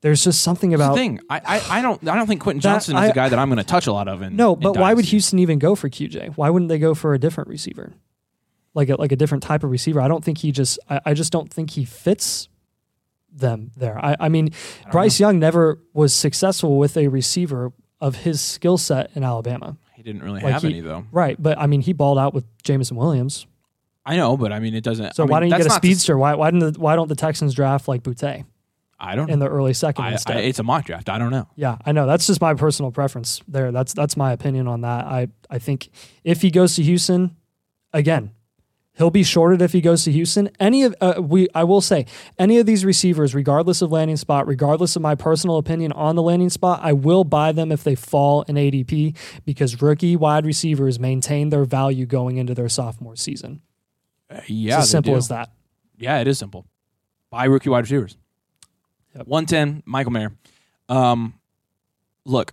there's 0.00 0.24
just 0.24 0.42
something 0.42 0.74
about 0.74 0.94
the 0.94 1.00
thing. 1.00 1.20
I, 1.30 1.40
I, 1.44 1.78
I 1.78 1.82
don't 1.82 2.06
I 2.08 2.16
don't 2.16 2.26
think 2.26 2.40
Quentin 2.40 2.60
Johnston 2.60 2.96
is 2.96 3.02
I- 3.02 3.06
a 3.08 3.12
guy 3.14 3.28
that 3.28 3.38
I'm 3.38 3.48
going 3.48 3.58
to 3.58 3.64
touch 3.64 3.86
a 3.86 3.92
lot 3.92 4.08
of. 4.08 4.22
In, 4.22 4.36
No, 4.36 4.54
in 4.54 4.60
but 4.60 4.76
why 4.76 4.94
would 4.94 5.04
Houston 5.06 5.38
even 5.38 5.58
go 5.58 5.74
for 5.74 5.88
QJ? 5.88 6.36
Why 6.36 6.50
wouldn't 6.50 6.68
they 6.68 6.78
go 6.78 6.94
for 6.94 7.14
a 7.14 7.18
different 7.18 7.48
receiver? 7.48 7.92
Like 8.74 8.88
a 8.88 8.96
like 8.96 9.12
a 9.12 9.16
different 9.16 9.42
type 9.42 9.62
of 9.64 9.70
receiver. 9.70 10.00
I 10.00 10.08
don't 10.08 10.24
think 10.24 10.38
he 10.38 10.52
just 10.52 10.78
I, 10.90 11.00
I 11.06 11.14
just 11.14 11.32
don't 11.32 11.52
think 11.52 11.70
he 11.70 11.84
fits 11.84 12.48
them 13.32 13.70
there. 13.76 13.98
I, 14.04 14.16
I 14.18 14.28
mean 14.28 14.50
don't 14.82 14.92
Bryce 14.92 15.20
Young 15.20 15.38
never 15.38 15.80
was 15.92 16.12
successful 16.12 16.78
with 16.78 16.96
a 16.96 17.08
receiver 17.08 17.72
of 18.00 18.16
his 18.16 18.40
skill 18.40 18.78
set 18.78 19.10
in 19.14 19.24
Alabama. 19.24 19.76
He 19.94 20.02
didn't 20.02 20.22
really 20.22 20.40
Like 20.42 20.52
have 20.52 20.62
he- 20.62 20.68
any 20.68 20.80
though. 20.80 21.04
Right. 21.12 21.36
But 21.42 21.58
I 21.58 21.66
mean 21.66 21.80
he 21.80 21.92
balled 21.92 22.18
out 22.18 22.34
with 22.34 22.44
Jameson 22.62 22.96
Williams. 22.96 23.46
I 24.04 24.16
know, 24.16 24.36
but 24.36 24.52
I 24.52 24.60
mean, 24.60 24.74
it 24.74 24.84
doesn't. 24.84 25.16
So 25.16 25.24
I 25.24 25.26
mean, 25.26 25.30
why 25.32 25.40
don't 25.40 25.48
you 25.48 25.56
get 25.56 25.66
a 25.66 25.68
not 25.68 25.82
to 25.82 25.86
speedster? 25.88 26.16
Why 26.16 26.34
why 26.34 26.50
didn't 26.52 26.74
the, 26.74 26.80
why 26.80 26.94
don't 26.94 27.08
the 27.08 27.16
Texans 27.16 27.54
draft 27.54 27.88
like 27.88 28.02
Boutte 28.04 28.44
I 29.00 29.14
don't. 29.16 29.28
in 29.28 29.40
the 29.40 29.48
early 29.48 29.74
second 29.74 30.04
I, 30.04 30.16
I, 30.28 30.34
it's 30.38 30.58
a 30.58 30.62
mock 30.62 30.84
draft. 30.86 31.08
I 31.08 31.18
don't 31.18 31.30
know. 31.32 31.48
Yeah, 31.56 31.78
I 31.84 31.90
know. 31.92 32.06
That's 32.06 32.26
just 32.26 32.40
my 32.40 32.54
personal 32.54 32.92
preference 32.92 33.40
there. 33.48 33.72
That's 33.72 33.92
that's 33.94 34.16
my 34.16 34.32
opinion 34.32 34.68
on 34.68 34.82
that. 34.82 35.06
I 35.06 35.28
I 35.50 35.58
think 35.58 35.88
if 36.22 36.40
he 36.42 36.50
goes 36.52 36.76
to 36.76 36.82
Houston, 36.84 37.34
again, 37.92 38.30
he'll 38.96 39.10
be 39.10 39.22
shorted 39.22 39.62
if 39.62 39.72
he 39.72 39.80
goes 39.80 40.04
to 40.04 40.12
Houston. 40.12 40.50
Any 40.58 40.82
of 40.82 40.94
uh, 41.00 41.14
we 41.20 41.48
I 41.54 41.64
will 41.64 41.80
say 41.80 42.06
any 42.38 42.58
of 42.58 42.66
these 42.66 42.84
receivers, 42.84 43.34
regardless 43.34 43.82
of 43.82 43.92
landing 43.92 44.16
spot, 44.16 44.46
regardless 44.46 44.96
of 44.96 45.02
my 45.02 45.14
personal 45.14 45.58
opinion 45.58 45.92
on 45.92 46.16
the 46.16 46.22
landing 46.22 46.50
spot, 46.50 46.80
I 46.82 46.92
will 46.92 47.24
buy 47.24 47.52
them 47.52 47.70
if 47.70 47.84
they 47.84 47.94
fall 47.94 48.42
in 48.42 48.56
ADP 48.56 49.16
because 49.44 49.80
rookie 49.80 50.16
wide 50.16 50.44
receivers 50.44 50.98
maintain 50.98 51.50
their 51.50 51.64
value 51.64 52.06
going 52.06 52.36
into 52.36 52.54
their 52.54 52.68
sophomore 52.68 53.16
season. 53.16 53.62
Uh, 54.30 54.40
yeah, 54.46 54.76
it's 54.76 54.84
as 54.84 54.90
simple 54.90 55.12
do. 55.12 55.18
as 55.18 55.28
that. 55.28 55.52
Yeah, 55.98 56.18
it 56.18 56.28
is 56.28 56.38
simple. 56.38 56.66
Buy 57.30 57.44
rookie 57.44 57.68
wide 57.68 57.84
receivers. 57.84 58.16
Yep. 59.14 59.26
110, 59.26 59.82
Michael 59.86 60.12
Mayer. 60.12 60.32
Um, 60.88 61.34
look, 62.24 62.52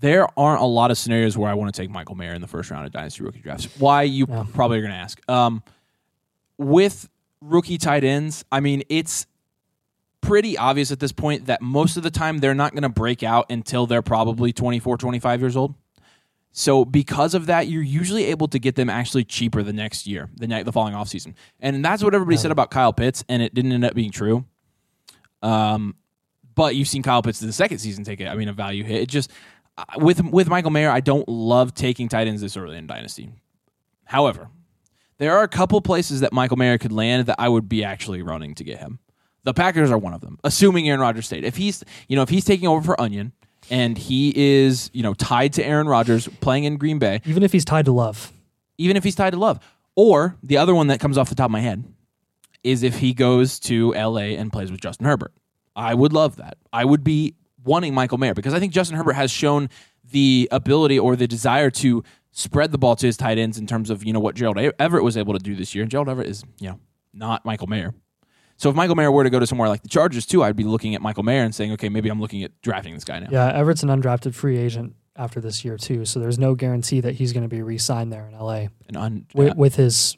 there 0.00 0.26
aren't 0.38 0.62
a 0.62 0.66
lot 0.66 0.90
of 0.90 0.98
scenarios 0.98 1.36
where 1.36 1.50
I 1.50 1.54
want 1.54 1.72
to 1.74 1.80
take 1.80 1.90
Michael 1.90 2.14
Mayer 2.14 2.32
in 2.34 2.40
the 2.40 2.46
first 2.46 2.70
round 2.70 2.86
of 2.86 2.92
Dynasty 2.92 3.22
rookie 3.22 3.40
drafts. 3.40 3.66
Why, 3.78 4.02
you 4.02 4.26
No. 4.26 4.46
probably 4.52 4.78
are 4.78 4.82
going 4.82 4.92
to 4.92 4.96
ask. 4.98 5.20
Um, 5.30 5.62
with 6.58 7.08
rookie 7.40 7.78
tight 7.78 8.04
ends, 8.04 8.44
I 8.50 8.60
mean, 8.60 8.82
it's 8.88 9.26
pretty 10.20 10.56
obvious 10.58 10.90
at 10.90 11.00
this 11.00 11.12
point 11.12 11.46
that 11.46 11.62
most 11.62 11.96
of 11.96 12.02
the 12.02 12.10
time 12.10 12.38
they're 12.38 12.54
not 12.54 12.72
going 12.72 12.82
to 12.82 12.88
break 12.88 13.22
out 13.22 13.50
until 13.50 13.86
they're 13.86 14.02
probably 14.02 14.52
24, 14.52 14.96
25 14.98 15.40
years 15.40 15.56
old. 15.56 15.74
So 16.52 16.84
because 16.84 17.34
of 17.34 17.46
that, 17.46 17.68
you're 17.68 17.82
usually 17.82 18.24
able 18.24 18.48
to 18.48 18.58
get 18.58 18.74
them 18.74 18.90
actually 18.90 19.24
cheaper 19.24 19.62
the 19.62 19.72
next 19.72 20.06
year, 20.06 20.28
the 20.36 20.46
ne- 20.48 20.62
the 20.64 20.72
following 20.72 20.94
offseason. 20.94 21.34
And 21.60 21.84
that's 21.84 22.02
what 22.02 22.12
everybody 22.14 22.36
said 22.36 22.50
about 22.50 22.70
Kyle 22.72 22.92
Pitts, 22.92 23.22
and 23.28 23.40
it 23.40 23.54
didn't 23.54 23.70
end 23.72 23.84
up 23.84 23.94
being 23.94 24.10
true. 24.10 24.44
Um, 25.42 25.94
but 26.54 26.74
you've 26.74 26.88
seen 26.88 27.02
Kyle 27.02 27.22
Pitts 27.22 27.40
in 27.40 27.46
the 27.46 27.52
second 27.52 27.78
season 27.78 28.02
take 28.04 28.20
it. 28.20 28.26
I 28.26 28.34
mean, 28.34 28.48
a 28.48 28.52
value 28.52 28.82
hit. 28.84 29.00
It 29.02 29.08
just 29.08 29.30
with 29.98 30.22
with 30.24 30.48
Michael 30.48 30.70
Mayer, 30.70 30.90
I 30.90 31.00
don't 31.00 31.28
love 31.28 31.74
taking 31.74 32.08
tight 32.08 32.26
ends 32.28 32.42
this 32.42 32.56
early 32.56 32.76
in 32.76 32.86
Dynasty. 32.86 33.30
However, 34.04 34.48
there 35.18 35.36
are 35.36 35.42
a 35.42 35.48
couple 35.48 35.80
places 35.80 36.20
that 36.20 36.32
Michael 36.32 36.56
Mayer 36.56 36.78
could 36.78 36.92
land 36.92 37.26
that 37.26 37.36
I 37.38 37.48
would 37.48 37.68
be 37.68 37.84
actually 37.84 38.22
running 38.22 38.54
to 38.56 38.64
get 38.64 38.78
him. 38.78 38.98
The 39.44 39.54
Packers 39.54 39.90
are 39.90 39.98
one 39.98 40.12
of 40.14 40.20
them, 40.20 40.38
assuming 40.44 40.88
Aaron 40.88 41.00
Rodgers 41.00 41.26
stayed. 41.26 41.44
If 41.44 41.56
he's, 41.56 41.82
you 42.08 42.16
know, 42.16 42.22
if 42.22 42.28
he's 42.28 42.44
taking 42.44 42.68
over 42.68 42.82
for 42.82 42.96
Tonyan 42.96 43.32
and 43.70 43.96
he 43.96 44.32
is, 44.36 44.90
you 44.92 45.02
know, 45.02 45.14
tied 45.14 45.52
to 45.54 45.64
Aaron 45.64 45.86
Rodgers 45.86 46.28
playing 46.40 46.64
in 46.64 46.76
Green 46.76 46.98
Bay, 46.98 47.20
Even 47.24 47.42
if 47.42 47.52
he's 47.52 47.64
tied 47.64 47.84
to 47.86 47.92
Love. 47.92 48.32
even 48.78 48.96
if 48.96 49.04
he's 49.04 49.14
tied 49.14 49.30
to 49.30 49.38
Love. 49.38 49.60
Or 49.96 50.36
the 50.42 50.56
other 50.56 50.74
one 50.74 50.88
that 50.88 51.00
comes 51.00 51.16
off 51.16 51.28
the 51.28 51.34
top 51.34 51.46
of 51.46 51.52
my 51.52 51.60
head 51.60 51.84
is 52.62 52.82
if 52.82 52.98
he 52.98 53.14
goes 53.14 53.58
to 53.60 53.92
LA 53.92 54.36
and 54.36 54.52
plays 54.52 54.70
with 54.70 54.80
Justin 54.80 55.06
Herbert. 55.06 55.32
I 55.74 55.94
would 55.94 56.12
love 56.12 56.36
that. 56.36 56.58
I 56.72 56.84
would 56.84 57.02
be 57.04 57.34
wanting 57.64 57.94
Michael 57.94 58.18
Mayer 58.18 58.34
because 58.34 58.54
I 58.54 58.60
think 58.60 58.72
Justin 58.72 58.96
Herbert 58.96 59.14
has 59.14 59.30
shown 59.30 59.68
the 60.10 60.48
ability 60.50 60.98
or 60.98 61.16
the 61.16 61.26
desire 61.26 61.70
to 61.70 62.02
spread 62.32 62.72
the 62.72 62.78
ball 62.78 62.96
to 62.96 63.06
his 63.06 63.16
tight 63.16 63.38
ends 63.38 63.58
in 63.58 63.66
terms 63.66 63.90
of, 63.90 64.04
you 64.04 64.12
know, 64.12 64.20
what 64.20 64.34
Gerald 64.34 64.58
Everett 64.78 65.04
was 65.04 65.16
able 65.16 65.32
to 65.34 65.38
do 65.38 65.54
this 65.54 65.74
year. 65.74 65.82
And 65.82 65.90
Gerald 65.90 66.08
Everett 66.08 66.28
is, 66.28 66.44
you 66.58 66.68
know, 66.68 66.80
not 67.12 67.44
Michael 67.44 67.66
Mayer. 67.66 67.92
So 68.56 68.68
if 68.68 68.76
Michael 68.76 68.94
Mayer 68.94 69.10
were 69.10 69.24
to 69.24 69.30
go 69.30 69.40
to 69.40 69.46
somewhere 69.46 69.68
like 69.68 69.82
the 69.82 69.88
Chargers 69.88 70.26
too, 70.26 70.44
I'd 70.44 70.54
be 70.54 70.64
looking 70.64 70.94
at 70.94 71.00
Michael 71.00 71.22
Mayer 71.22 71.42
and 71.42 71.54
saying, 71.54 71.72
okay, 71.72 71.88
maybe 71.88 72.10
I'm 72.10 72.20
looking 72.20 72.42
at 72.42 72.52
drafting 72.60 72.94
this 72.94 73.04
guy 73.04 73.18
now. 73.18 73.28
Yeah, 73.30 73.48
Everett's 73.48 73.82
an 73.82 73.88
undrafted 73.88 74.34
free 74.34 74.58
agent 74.58 74.94
after 75.16 75.40
this 75.40 75.64
year 75.64 75.76
too, 75.76 76.04
so 76.04 76.20
there's 76.20 76.38
no 76.38 76.54
guarantee 76.54 77.00
that 77.00 77.14
he's 77.14 77.32
going 77.32 77.42
to 77.42 77.48
be 77.48 77.62
re-signed 77.62 78.12
there 78.12 78.26
in 78.26 78.38
LA 78.38 78.66
And 78.86 78.96
un- 78.96 79.26
with, 79.34 79.56
with 79.56 79.76
his. 79.76 80.16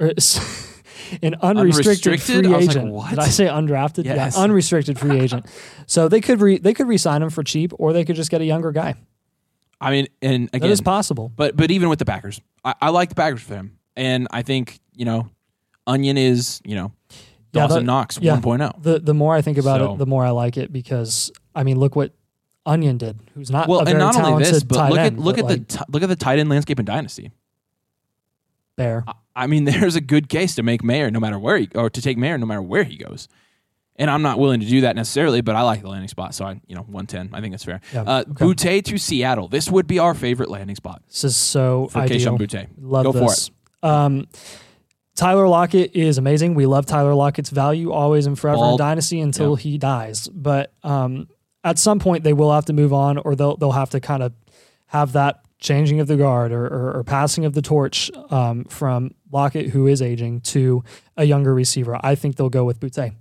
Er, 0.00 0.12
an 1.22 1.34
unrestricted, 1.42 2.06
Unrestricted? 2.06 2.20
free 2.22 2.48
like, 2.48 2.62
agent. 2.62 2.90
what? 2.92 3.10
Did 3.10 3.18
I 3.18 3.28
say 3.28 3.46
undrafted? 3.46 4.04
Yes. 4.04 4.36
Yeah, 4.36 4.42
unrestricted 4.42 4.98
free 4.98 5.20
agent. 5.20 5.46
So 5.86 6.08
they 6.08 6.20
could 6.20 6.40
re, 6.40 6.58
they 6.58 6.74
could 6.74 6.86
re-sign 6.88 7.22
him 7.22 7.30
for 7.30 7.42
cheap, 7.42 7.72
or 7.78 7.92
they 7.92 8.04
could 8.04 8.16
just 8.16 8.30
get 8.30 8.40
a 8.40 8.44
younger 8.44 8.72
guy. 8.72 8.94
I 9.80 9.90
mean, 9.90 10.06
and 10.22 10.48
again, 10.52 10.70
it 10.70 10.72
is 10.72 10.80
possible. 10.80 11.30
but 11.34 11.56
but 11.56 11.70
even 11.70 11.88
with 11.88 11.98
the 11.98 12.04
Packers, 12.04 12.40
I, 12.64 12.74
I 12.80 12.88
like 12.90 13.08
the 13.10 13.14
Packers 13.16 13.42
for 13.42 13.54
him, 13.54 13.78
and 13.96 14.28
I 14.30 14.42
think 14.42 14.78
you 14.94 15.04
know, 15.04 15.28
Tonyan 15.86 16.16
is 16.18 16.60
you 16.64 16.74
know, 16.76 16.92
Yeah, 17.52 17.62
Dawson 17.66 17.78
the- 17.80 17.92
Knox 17.92 18.18
yeah. 18.20 18.36
1.0. 18.36 18.82
The 18.82 19.00
the 19.00 19.14
more 19.14 19.34
I 19.34 19.42
think 19.42 19.58
about 19.58 19.80
So- 19.80 19.94
it, 19.94 19.98
the 19.98 20.06
more 20.06 20.24
I 20.24 20.30
like 20.30 20.56
it 20.56 20.72
because 20.72 21.32
I 21.54 21.64
mean, 21.64 21.78
look 21.78 21.96
what 21.96 22.12
Tonyan 22.66 22.96
did. 22.96 23.18
Who's 23.34 23.50
not 23.50 23.68
Well, 23.68 23.86
and 23.86 23.98
not 23.98 24.16
only 24.16 24.44
this, 24.44 24.62
but 24.62 24.88
look 24.90 24.98
end, 24.98 25.18
at 25.18 25.22
look 25.22 25.36
at 25.38 25.44
like 25.44 25.68
the 25.68 25.78
t- 25.78 25.84
look 25.88 26.02
at 26.02 26.08
the 26.08 26.16
tight 26.16 26.38
end 26.38 26.48
landscape 26.48 26.78
in 26.78 26.86
Dynasty. 26.86 27.30
bear. 28.76 29.04
I 29.06 29.12
mean, 29.46 29.64
there's 29.64 29.96
a 29.96 30.00
good 30.00 30.28
case 30.28 30.54
to 30.56 30.62
make 30.62 30.82
Mayer 30.84 31.10
no 31.10 31.20
matter 31.20 31.38
where 31.38 31.58
he 31.58 31.68
or 31.74 31.90
to 31.90 32.00
take 32.02 32.16
Mayer 32.18 32.38
no 32.38 32.46
matter 32.46 32.62
where 32.62 32.84
he 32.84 32.96
goes. 32.96 33.28
And 33.96 34.10
I'm 34.10 34.22
not 34.22 34.40
willing 34.40 34.58
to 34.58 34.66
do 34.66 34.80
that 34.80 34.96
necessarily, 34.96 35.40
but 35.40 35.54
I 35.54 35.62
like 35.62 35.80
the 35.82 35.88
landing 35.88 36.08
spot, 36.08 36.34
so 36.34 36.44
I, 36.44 36.60
you 36.66 36.74
know, 36.74 36.82
110. 36.82 37.30
I 37.32 37.40
think 37.40 37.52
that's 37.52 37.62
fair. 37.64 37.80
Yeah, 37.92 38.02
Uh, 38.02 38.24
okay. 38.28 38.44
Boutte 38.44 38.84
to 38.86 38.98
Seattle. 38.98 39.46
This 39.46 39.70
would 39.70 39.86
be 39.86 40.00
our 40.00 40.14
favorite 40.14 40.50
landing 40.50 40.74
spot 40.74 41.02
This 41.06 41.22
is 41.22 41.36
so 41.36 41.86
for 41.92 42.00
ideal. 42.00 42.36
Kayshon 42.36 42.38
Boutte. 42.40 42.66
Love 42.80 43.04
Go 43.04 43.12
for 43.12 43.18
this. 43.20 43.50
Um, 43.84 44.26
Tyler 45.14 45.46
Lockett 45.46 45.94
is 45.94 46.18
amazing. 46.18 46.54
We 46.54 46.66
love 46.66 46.86
Tyler 46.86 47.14
Lockett's 47.14 47.50
value 47.50 47.92
always 47.92 48.26
and 48.26 48.36
forever 48.36 48.64
in 48.72 48.76
Dynasty 48.78 49.20
until 49.20 49.50
Yeah. 49.56 49.62
he 49.62 49.78
dies. 49.78 50.26
But 50.28 50.72
um, 50.82 51.28
at 51.62 51.78
some 51.78 52.00
point, 52.00 52.24
they 52.24 52.32
will 52.32 52.52
have 52.52 52.64
to 52.64 52.72
move 52.72 52.92
on, 52.92 53.18
or 53.18 53.36
they'll 53.36 53.56
they'll 53.56 53.70
have 53.72 53.90
to 53.90 54.00
kind 54.00 54.24
of 54.24 54.32
have 54.86 55.12
that 55.12 55.40
changing 55.60 56.00
of 56.00 56.08
the 56.08 56.16
guard 56.16 56.50
or, 56.52 56.66
or, 56.66 56.96
or 56.98 57.04
passing 57.04 57.44
of 57.44 57.54
the 57.54 57.62
torch 57.62 58.10
um, 58.30 58.64
from 58.64 59.12
Lockett, 59.34 59.70
who 59.70 59.86
is 59.86 60.00
aging, 60.00 60.40
to 60.42 60.82
a 61.16 61.24
younger 61.24 61.52
receiver. 61.52 61.98
I 62.02 62.14
think 62.14 62.36
they'll 62.36 62.48
go 62.48 62.64
with 62.64 62.80
Boutte. 62.80 63.14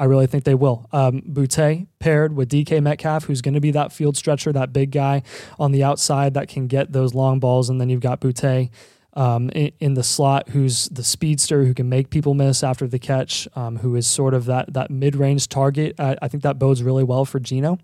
I 0.00 0.04
really 0.04 0.26
think 0.26 0.44
they 0.44 0.54
will. 0.54 0.86
Um, 0.92 1.22
Boutte 1.22 1.86
paired 1.98 2.34
with 2.34 2.48
DK 2.48 2.82
Metcalf, 2.82 3.24
who's 3.24 3.42
going 3.42 3.54
to 3.54 3.60
be 3.60 3.72
that 3.72 3.92
field 3.92 4.16
stretcher, 4.16 4.52
that 4.52 4.72
big 4.72 4.92
guy 4.92 5.22
on 5.58 5.72
the 5.72 5.84
outside 5.84 6.34
that 6.34 6.48
can 6.48 6.68
get 6.68 6.92
those 6.92 7.14
long 7.14 7.40
balls, 7.40 7.68
and 7.68 7.80
then 7.80 7.88
you've 7.88 8.00
got 8.00 8.20
Boutte 8.20 8.70
um, 9.14 9.50
in, 9.50 9.72
in 9.80 9.94
the 9.94 10.04
slot, 10.04 10.50
who's 10.50 10.88
the 10.90 11.02
speedster 11.02 11.64
who 11.64 11.74
can 11.74 11.88
make 11.88 12.10
people 12.10 12.34
miss 12.34 12.62
after 12.62 12.86
the 12.86 13.00
catch, 13.00 13.48
um, 13.56 13.78
who 13.78 13.96
is 13.96 14.06
sort 14.06 14.34
of 14.34 14.44
that 14.44 14.72
that 14.74 14.90
mid 14.90 15.16
range 15.16 15.48
target. 15.48 15.98
I, 15.98 16.16
I 16.22 16.28
think 16.28 16.44
that 16.44 16.58
bodes 16.58 16.82
really 16.82 17.04
well 17.04 17.24
for 17.24 17.40
Gino 17.40 17.78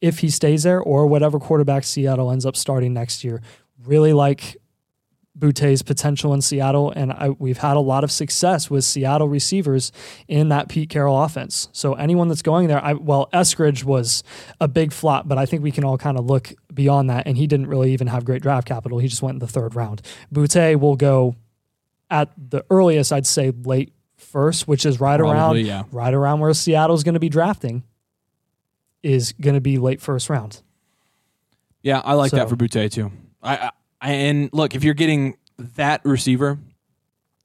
if 0.00 0.18
he 0.20 0.30
stays 0.30 0.64
there, 0.64 0.80
or 0.80 1.06
whatever 1.06 1.38
quarterback 1.38 1.84
Seattle 1.84 2.32
ends 2.32 2.44
up 2.44 2.56
starting 2.56 2.92
next 2.92 3.22
year. 3.22 3.40
Really 3.84 4.12
like 4.12 4.56
Boutte's 5.40 5.82
potential 5.82 6.34
in 6.34 6.42
Seattle, 6.42 6.92
and 6.94 7.12
I, 7.12 7.30
we've 7.30 7.58
had 7.58 7.76
a 7.76 7.80
lot 7.80 8.04
of 8.04 8.12
success 8.12 8.70
with 8.70 8.84
Seattle 8.84 9.28
receivers 9.28 9.90
in 10.28 10.50
that 10.50 10.68
Pete 10.68 10.90
Carroll 10.90 11.20
offense. 11.22 11.68
So 11.72 11.94
anyone 11.94 12.28
that's 12.28 12.42
going 12.42 12.68
there, 12.68 12.82
I, 12.84 12.92
well, 12.92 13.28
Eskridge 13.32 13.82
was 13.82 14.22
a 14.60 14.68
big 14.68 14.92
flop, 14.92 15.26
but 15.26 15.38
I 15.38 15.46
think 15.46 15.62
we 15.62 15.72
can 15.72 15.82
all 15.82 15.98
kind 15.98 16.18
of 16.18 16.26
look 16.26 16.52
beyond 16.72 17.10
that, 17.10 17.26
and 17.26 17.36
he 17.36 17.46
didn't 17.46 17.66
really 17.66 17.92
even 17.92 18.06
have 18.06 18.24
great 18.24 18.42
draft 18.42 18.68
capital. 18.68 18.98
He 18.98 19.08
just 19.08 19.22
went 19.22 19.36
in 19.36 19.38
the 19.40 19.48
third 19.48 19.74
round. 19.74 20.02
Boutte 20.32 20.78
will 20.78 20.96
go 20.96 21.34
at 22.10 22.30
the 22.36 22.64
earliest, 22.70 23.12
I'd 23.12 23.26
say 23.26 23.50
late 23.50 23.92
first, 24.16 24.68
which 24.68 24.84
is 24.84 25.00
right 25.00 25.18
Probably, 25.18 25.62
around 25.62 25.66
yeah. 25.66 25.82
right 25.90 26.12
around 26.12 26.40
where 26.40 26.52
Seattle's 26.52 27.02
going 27.02 27.14
to 27.14 27.20
be 27.20 27.30
drafting. 27.30 27.84
Is 29.02 29.32
going 29.32 29.54
to 29.54 29.62
be 29.62 29.78
late 29.78 30.02
first 30.02 30.28
round. 30.28 30.60
Yeah, 31.80 32.02
I 32.04 32.12
like 32.12 32.32
that 32.32 32.50
for 32.50 32.56
Boutte 32.56 32.92
too. 32.92 33.10
I, 33.42 33.56
I 33.56 33.70
and 34.00 34.50
look, 34.52 34.74
if 34.74 34.84
you're 34.84 34.94
getting 34.94 35.36
that 35.76 36.00
receiver 36.04 36.58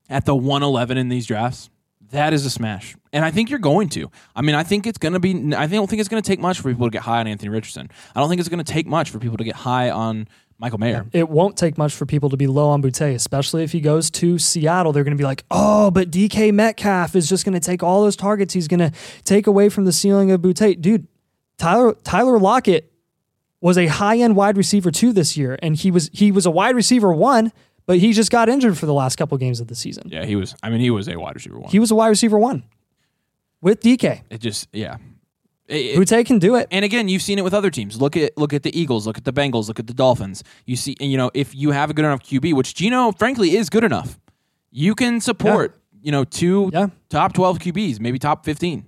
at 0.09 0.25
the 0.25 0.35
111 0.35 0.97
in 0.97 1.09
these 1.09 1.25
drafts, 1.25 1.69
that 2.11 2.33
is 2.33 2.45
a 2.45 2.49
smash. 2.49 2.95
And 3.11 3.25
I 3.25 3.31
think 3.31 3.49
you're 3.49 3.59
going 3.59 3.89
to. 3.89 4.11
I 4.35 4.41
mean, 4.41 4.55
I 4.55 4.63
think 4.63 4.87
it's 4.87 4.97
going 4.97 5.13
to 5.13 5.19
be 5.19 5.53
I 5.55 5.67
don't 5.67 5.89
think 5.89 5.99
it's 5.99 6.09
going 6.09 6.21
to 6.21 6.27
take 6.27 6.39
much 6.39 6.59
for 6.59 6.69
people 6.69 6.87
to 6.87 6.91
get 6.91 7.01
high 7.01 7.19
on 7.19 7.27
Anthony 7.27 7.49
Richardson. 7.49 7.89
I 8.15 8.19
don't 8.19 8.29
think 8.29 8.39
it's 8.39 8.49
going 8.49 8.63
to 8.63 8.71
take 8.71 8.87
much 8.87 9.09
for 9.09 9.19
people 9.19 9.37
to 9.37 9.43
get 9.43 9.55
high 9.55 9.89
on 9.89 10.27
Michael 10.57 10.79
Mayer. 10.79 11.05
It 11.11 11.29
won't 11.29 11.57
take 11.57 11.77
much 11.77 11.93
for 11.93 12.05
people 12.05 12.29
to 12.29 12.37
be 12.37 12.47
low 12.47 12.69
on 12.69 12.81
Boutte, 12.81 13.13
especially 13.13 13.63
if 13.63 13.71
he 13.71 13.81
goes 13.81 14.09
to 14.11 14.37
Seattle. 14.37 14.93
They're 14.93 15.03
going 15.03 15.17
to 15.17 15.21
be 15.21 15.25
like, 15.25 15.43
oh, 15.51 15.91
but 15.91 16.11
DK 16.11 16.53
Metcalf 16.53 17.15
is 17.15 17.27
just 17.27 17.43
going 17.43 17.53
to 17.53 17.59
take 17.59 17.83
all 17.83 18.03
those 18.03 18.15
targets. 18.15 18.53
He's 18.53 18.67
going 18.67 18.79
to 18.79 18.91
take 19.23 19.47
away 19.47 19.69
from 19.69 19.85
the 19.85 19.91
ceiling 19.91 20.31
of 20.31 20.41
Boutte. 20.41 20.79
Dude, 20.79 21.07
Tyler 21.57 21.93
Tyler 22.03 22.39
Lockett 22.39 22.91
was 23.61 23.77
a 23.77 23.87
high 23.87 24.17
end 24.17 24.35
wide 24.35 24.57
receiver 24.57 24.91
two 24.91 25.11
this 25.13 25.35
year, 25.37 25.57
and 25.61 25.75
he 25.75 25.91
was 25.91 26.09
he 26.13 26.31
was 26.31 26.45
a 26.45 26.51
wide 26.51 26.75
receiver 26.75 27.11
one, 27.13 27.51
but 27.85 27.97
he 27.99 28.13
just 28.13 28.31
got 28.31 28.49
injured 28.49 28.77
for 28.77 28.85
the 28.85 28.93
last 28.93 29.15
couple 29.15 29.37
games 29.37 29.59
of 29.59 29.67
the 29.67 29.75
season. 29.75 30.03
Yeah, 30.09 30.25
he 30.25 30.35
was 30.35 30.55
I 30.61 30.69
mean, 30.69 30.79
he 30.81 30.89
was 30.91 31.07
a 31.07 31.17
wide 31.17 31.35
receiver 31.35 31.59
one. 31.59 31.69
He 31.71 31.79
was 31.79 31.91
a 31.91 31.95
wide 31.95 32.09
receiver 32.09 32.37
one 32.37 32.63
with 33.61 33.81
DK. 33.81 34.21
it 34.29 34.39
just 34.39 34.67
yeah. 34.73 34.97
It- 35.67 35.97
Boutte 35.97 36.23
can 36.27 36.37
do 36.37 36.53
it. 36.55 36.67
and 36.69 36.85
again, 36.85 37.07
you've 37.09 37.23
seen 37.23 37.39
it 37.39 37.43
with 37.43 37.53
other 37.55 37.71
teams. 37.71 37.99
Look 37.99 38.15
at 38.15 38.37
look 38.37 38.53
at 38.53 38.61
the 38.61 38.77
Eagles, 38.79 39.07
look 39.07 39.17
at 39.17 39.23
the 39.25 39.33
Bengals, 39.33 39.67
look 39.67 39.79
at 39.79 39.87
the 39.87 39.95
Dolphins. 39.95 40.43
You 40.67 40.75
see, 40.75 40.95
you 40.99 41.17
know, 41.17 41.31
if 41.33 41.55
you 41.55 41.71
have 41.71 41.89
a 41.89 41.93
good 41.95 42.05
enough 42.05 42.21
QB, 42.21 42.53
which 42.53 42.75
Gino 42.75 43.11
frankly 43.13 43.55
is 43.57 43.69
good 43.71 43.83
enough, 43.83 44.19
you 44.69 44.93
can 44.93 45.19
support 45.21 45.79
you 46.03 46.11
know 46.11 46.23
two 46.23 46.69
Yeah. 46.71 46.89
top 47.09 47.33
twelve 47.33 47.57
QBs, 47.57 47.99
maybe 47.99 48.19
top 48.19 48.45
fifteen. 48.45 48.85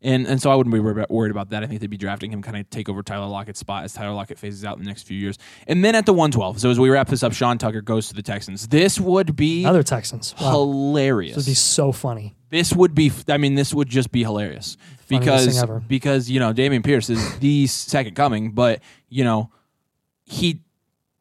And 0.00 0.26
and 0.28 0.40
so 0.40 0.50
I 0.50 0.54
wouldn't 0.54 0.72
be 0.72 0.78
worried 0.78 1.30
about, 1.32 1.50
that. 1.50 1.64
I 1.64 1.66
think 1.66 1.80
they'd 1.80 1.90
be 1.90 1.96
drafting 1.96 2.30
him 2.32 2.40
kind 2.40 2.56
of 2.56 2.70
take 2.70 2.88
over 2.88 3.02
Tyler 3.02 3.26
Lockett's 3.26 3.58
spot 3.58 3.82
as 3.82 3.92
Tyler 3.92 4.14
Lockett 4.14 4.38
phases 4.38 4.64
out 4.64 4.76
in 4.78 4.84
the 4.84 4.88
next 4.88 5.02
few 5.08 5.18
years. 5.18 5.38
And 5.66 5.84
then 5.84 5.96
at 5.96 6.06
the 6.06 6.12
112, 6.12 6.60
so 6.60 6.70
as 6.70 6.78
we 6.78 6.88
wrap 6.88 7.08
this 7.08 7.24
up, 7.24 7.32
Sean 7.32 7.58
Tucker 7.58 7.80
goes 7.80 8.06
to 8.08 8.14
the 8.14 8.22
Texans. 8.22 8.68
This 8.68 9.00
would 9.00 9.34
be 9.34 9.64
Other 9.64 9.82
Texans. 9.82 10.36
Wow. 10.40 10.50
hilarious. 10.52 11.34
This 11.34 11.46
would 11.46 11.50
be 11.50 11.54
so 11.54 11.90
funny. 11.90 12.36
this 12.50 12.72
would 12.72 12.94
be 12.94 13.10
I 13.28 13.38
mean 13.38 13.56
this 13.56 13.74
would 13.74 13.88
just 13.88 14.12
be 14.12 14.22
hilarious 14.22 14.76
Funniest 14.76 15.08
thing 15.08 15.18
because 15.18 15.62
ever. 15.62 15.80
because 15.80 16.30
you 16.30 16.38
know 16.38 16.52
Dameon 16.54 16.84
Pierce 16.84 17.10
is 17.10 17.38
the 17.40 17.66
second 17.66 18.14
coming 18.14 18.52
but 18.52 18.80
you 19.08 19.24
know 19.24 19.50
he 20.24 20.60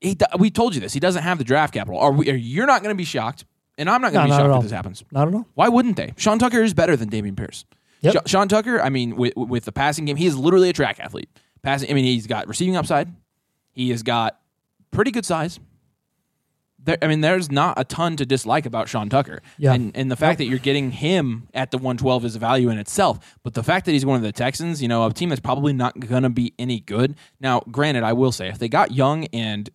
he 0.01 0.13
do- 0.15 0.25
we 0.37 0.49
told 0.51 0.75
you 0.75 0.81
this 0.81 0.93
he 0.93 0.99
doesn't 0.99 1.23
have 1.23 1.37
the 1.39 1.43
draft 1.43 1.73
capital 1.73 1.99
are 1.99 2.11
we 2.11 2.29
are, 2.29 2.35
you're 2.35 2.67
not 2.67 2.83
going 2.83 2.93
to 2.93 2.97
be 2.97 3.03
shocked 3.05 3.45
and 3.77 3.89
I'm 3.89 4.01
not 4.01 4.13
going 4.13 4.27
No, 4.27 4.27
to 4.27 4.27
be 4.27 4.29
not 4.29 4.39
at 4.39 4.43
shocked 4.43 4.51
all. 4.51 4.57
if 4.59 4.63
this 4.63 4.71
happens 4.71 5.03
Not 5.11 5.27
at 5.29 5.33
all. 5.33 5.47
why 5.55 5.67
wouldn't 5.69 5.95
they 5.97 6.13
Sean 6.17 6.37
Tucker 6.39 6.61
is 6.61 6.73
better 6.73 6.95
than 6.95 7.09
Dameon 7.09 7.35
Pierce 7.35 7.65
Yep. 8.01 8.27
Sean 8.27 8.47
Tucker 8.47 8.81
I 8.81 8.89
mean 8.89 9.15
with 9.15 9.33
with 9.35 9.65
the 9.65 9.71
passing 9.71 10.05
game 10.05 10.15
he 10.15 10.25
is 10.27 10.37
literally 10.37 10.69
a 10.69 10.73
track 10.73 10.99
athlete 10.99 11.29
passing 11.61 11.89
I 11.89 11.93
mean 11.93 12.05
he's 12.05 12.27
got 12.27 12.47
receiving 12.47 12.75
upside 12.75 13.09
he 13.71 13.89
has 13.91 14.03
got 14.03 14.39
pretty 14.91 15.11
good 15.11 15.25
size 15.25 15.59
there, 16.87 16.97
I 17.01 17.07
mean, 17.07 17.21
there's 17.21 17.51
not 17.51 17.77
a 17.77 17.83
ton 17.83 18.15
to 18.17 18.25
dislike 18.25 18.65
about 18.65 18.87
Sean 18.87 19.09
Tucker. 19.09 19.41
Yeah. 19.57 19.73
And, 19.73 19.91
and 19.95 20.09
the 20.09 20.15
fact 20.15 20.37
that 20.37 20.45
you're 20.45 20.57
getting 20.57 20.91
him 20.91 21.49
at 21.53 21.69
the 21.71 21.77
112 21.77 22.23
is 22.25 22.35
a 22.35 22.39
value 22.39 22.69
in 22.69 22.77
itself. 22.77 23.37
But 23.43 23.55
the 23.55 23.61
fact 23.63 23.85
that 23.85 23.91
he's 23.91 24.05
one 24.05 24.15
of 24.15 24.21
the 24.21 24.31
Texans, 24.31 24.81
you 24.81 24.87
know, 24.87 25.05
a 25.05 25.11
team 25.13 25.27
that's 25.29 25.41
probably 25.41 25.73
not 25.73 25.99
going 25.99 26.23
to 26.23 26.29
be 26.29 26.53
any 26.57 26.79
good. 26.79 27.15
Now, 27.41 27.61
granted, 27.71 28.03
I 28.03 28.13
will 28.13 28.31
say, 28.31 28.47
if 28.47 28.57
they 28.57 28.69
got 28.69 28.91
Young 28.93 29.25
and 29.33 29.69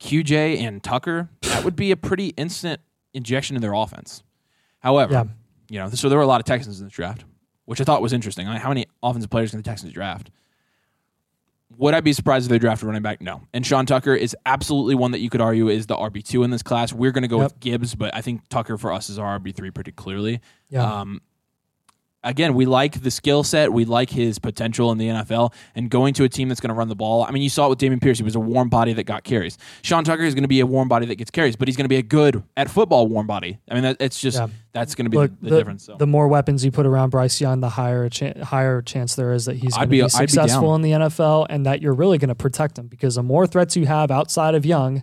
QJ 0.00 0.60
and 0.60 0.82
Tucker, 0.82 1.28
that 1.42 1.62
would 1.62 1.76
be 1.76 1.90
a 1.90 1.96
pretty 1.96 2.28
instant 2.28 2.80
injection 3.12 3.54
in 3.54 3.60
their 3.62 3.74
offense. 3.74 4.22
However, 4.80 5.12
Yeah. 5.12 5.24
you 5.68 5.78
know, 5.78 5.90
so 5.90 6.08
there 6.08 6.16
were 6.16 6.24
a 6.24 6.28
lot 6.28 6.40
of 6.40 6.46
Texans 6.46 6.80
in 6.80 6.86
this 6.86 6.94
draft, 6.94 7.24
which 7.66 7.80
I 7.80 7.84
thought 7.84 8.02
was 8.02 8.12
interesting. 8.12 8.46
Like, 8.46 8.60
how 8.62 8.70
many 8.70 8.86
offensive 9.02 9.30
players 9.30 9.50
can 9.50 9.58
the 9.58 9.62
Texans 9.62 9.92
draft? 9.92 10.30
Would 11.78 11.94
I 11.94 12.00
be 12.00 12.12
surprised 12.12 12.46
if 12.46 12.50
they 12.50 12.58
drafted 12.58 12.86
running 12.86 13.02
back? 13.02 13.20
No. 13.20 13.42
And 13.52 13.66
Sean 13.66 13.86
Tucker 13.86 14.14
is 14.14 14.36
absolutely 14.46 14.94
one 14.94 15.10
that 15.10 15.18
you 15.18 15.28
could 15.28 15.40
argue 15.40 15.68
is 15.68 15.86
the 15.86 15.96
RB 15.96 16.24
two 16.24 16.42
in 16.44 16.50
this 16.50 16.62
class. 16.62 16.92
We're 16.92 17.10
going 17.10 17.22
to 17.22 17.28
go 17.28 17.38
Yep. 17.40 17.44
with 17.52 17.60
Gibbs, 17.60 17.94
but 17.94 18.14
I 18.14 18.22
think 18.22 18.48
Tucker 18.48 18.78
for 18.78 18.92
us 18.92 19.10
is 19.10 19.18
our 19.18 19.38
RB 19.38 19.54
three 19.54 19.70
pretty 19.72 19.92
clearly. 19.92 20.40
Yeah. 20.70 21.00
Um, 21.00 21.20
again, 22.26 22.54
we 22.54 22.66
like 22.66 23.00
the 23.02 23.10
skill 23.10 23.42
set. 23.42 23.72
We 23.72 23.84
like 23.84 24.10
his 24.10 24.38
potential 24.38 24.92
in 24.92 24.98
the 24.98 25.08
NFL 25.08 25.54
and 25.74 25.88
going 25.88 26.12
to 26.14 26.24
a 26.24 26.28
team 26.28 26.48
that's 26.48 26.60
going 26.60 26.68
to 26.68 26.74
run 26.74 26.88
the 26.88 26.94
ball. 26.94 27.24
I 27.24 27.30
mean, 27.30 27.42
you 27.42 27.48
saw 27.48 27.66
it 27.66 27.68
with 27.70 27.78
Dameon 27.78 28.02
Pierce. 28.02 28.18
He 28.18 28.24
was 28.24 28.34
a 28.34 28.40
warm 28.40 28.68
body 28.68 28.92
that 28.92 29.04
got 29.04 29.24
carries. 29.24 29.56
Sean 29.82 30.04
Tucker 30.04 30.24
is 30.24 30.34
going 30.34 30.42
to 30.44 30.48
be 30.48 30.60
a 30.60 30.66
warm 30.66 30.88
body 30.88 31.06
that 31.06 31.14
gets 31.14 31.30
carries, 31.30 31.56
but 31.56 31.68
he's 31.68 31.76
going 31.76 31.84
to 31.84 31.88
be 31.88 31.96
a 31.96 32.02
good 32.02 32.42
at 32.56 32.68
football 32.68 33.06
warm 33.08 33.26
body. 33.26 33.58
I 33.70 33.74
mean, 33.74 33.84
that, 33.84 33.96
it's 34.00 34.20
just 34.20 34.36
Yeah. 34.36 34.48
that's 34.72 34.94
going 34.94 35.06
to 35.06 35.10
be 35.10 35.16
Look, 35.16 35.30
the, 35.40 35.50
the, 35.50 35.56
difference. 35.58 35.84
So. 35.84 35.96
the 35.96 36.06
more 36.06 36.28
weapons 36.28 36.64
you 36.64 36.70
put 36.70 36.84
around 36.84 37.10
Bryce 37.10 37.40
Young, 37.40 37.60
the 37.60 37.70
higher 37.70 38.08
cha- 38.08 38.44
higher 38.44 38.82
chance 38.82 39.14
there 39.14 39.32
is 39.32 39.46
that 39.46 39.56
he's 39.56 39.74
going 39.74 39.86
to 39.86 39.90
be- 39.90 39.98
be, 39.98 40.02
I'd 40.02 40.06
be 40.06 40.08
successful 40.10 40.74
in 40.74 40.82
the 40.82 40.90
NFL, 40.92 41.46
and 41.48 41.64
that 41.64 41.80
you're 41.80 41.94
really 41.94 42.18
going 42.18 42.28
to 42.28 42.34
protect 42.34 42.78
him 42.78 42.88
because 42.88 43.14
the 43.14 43.22
more 43.22 43.46
threats 43.46 43.76
you 43.76 43.86
have 43.86 44.10
outside 44.10 44.54
of 44.54 44.66
Young, 44.66 45.02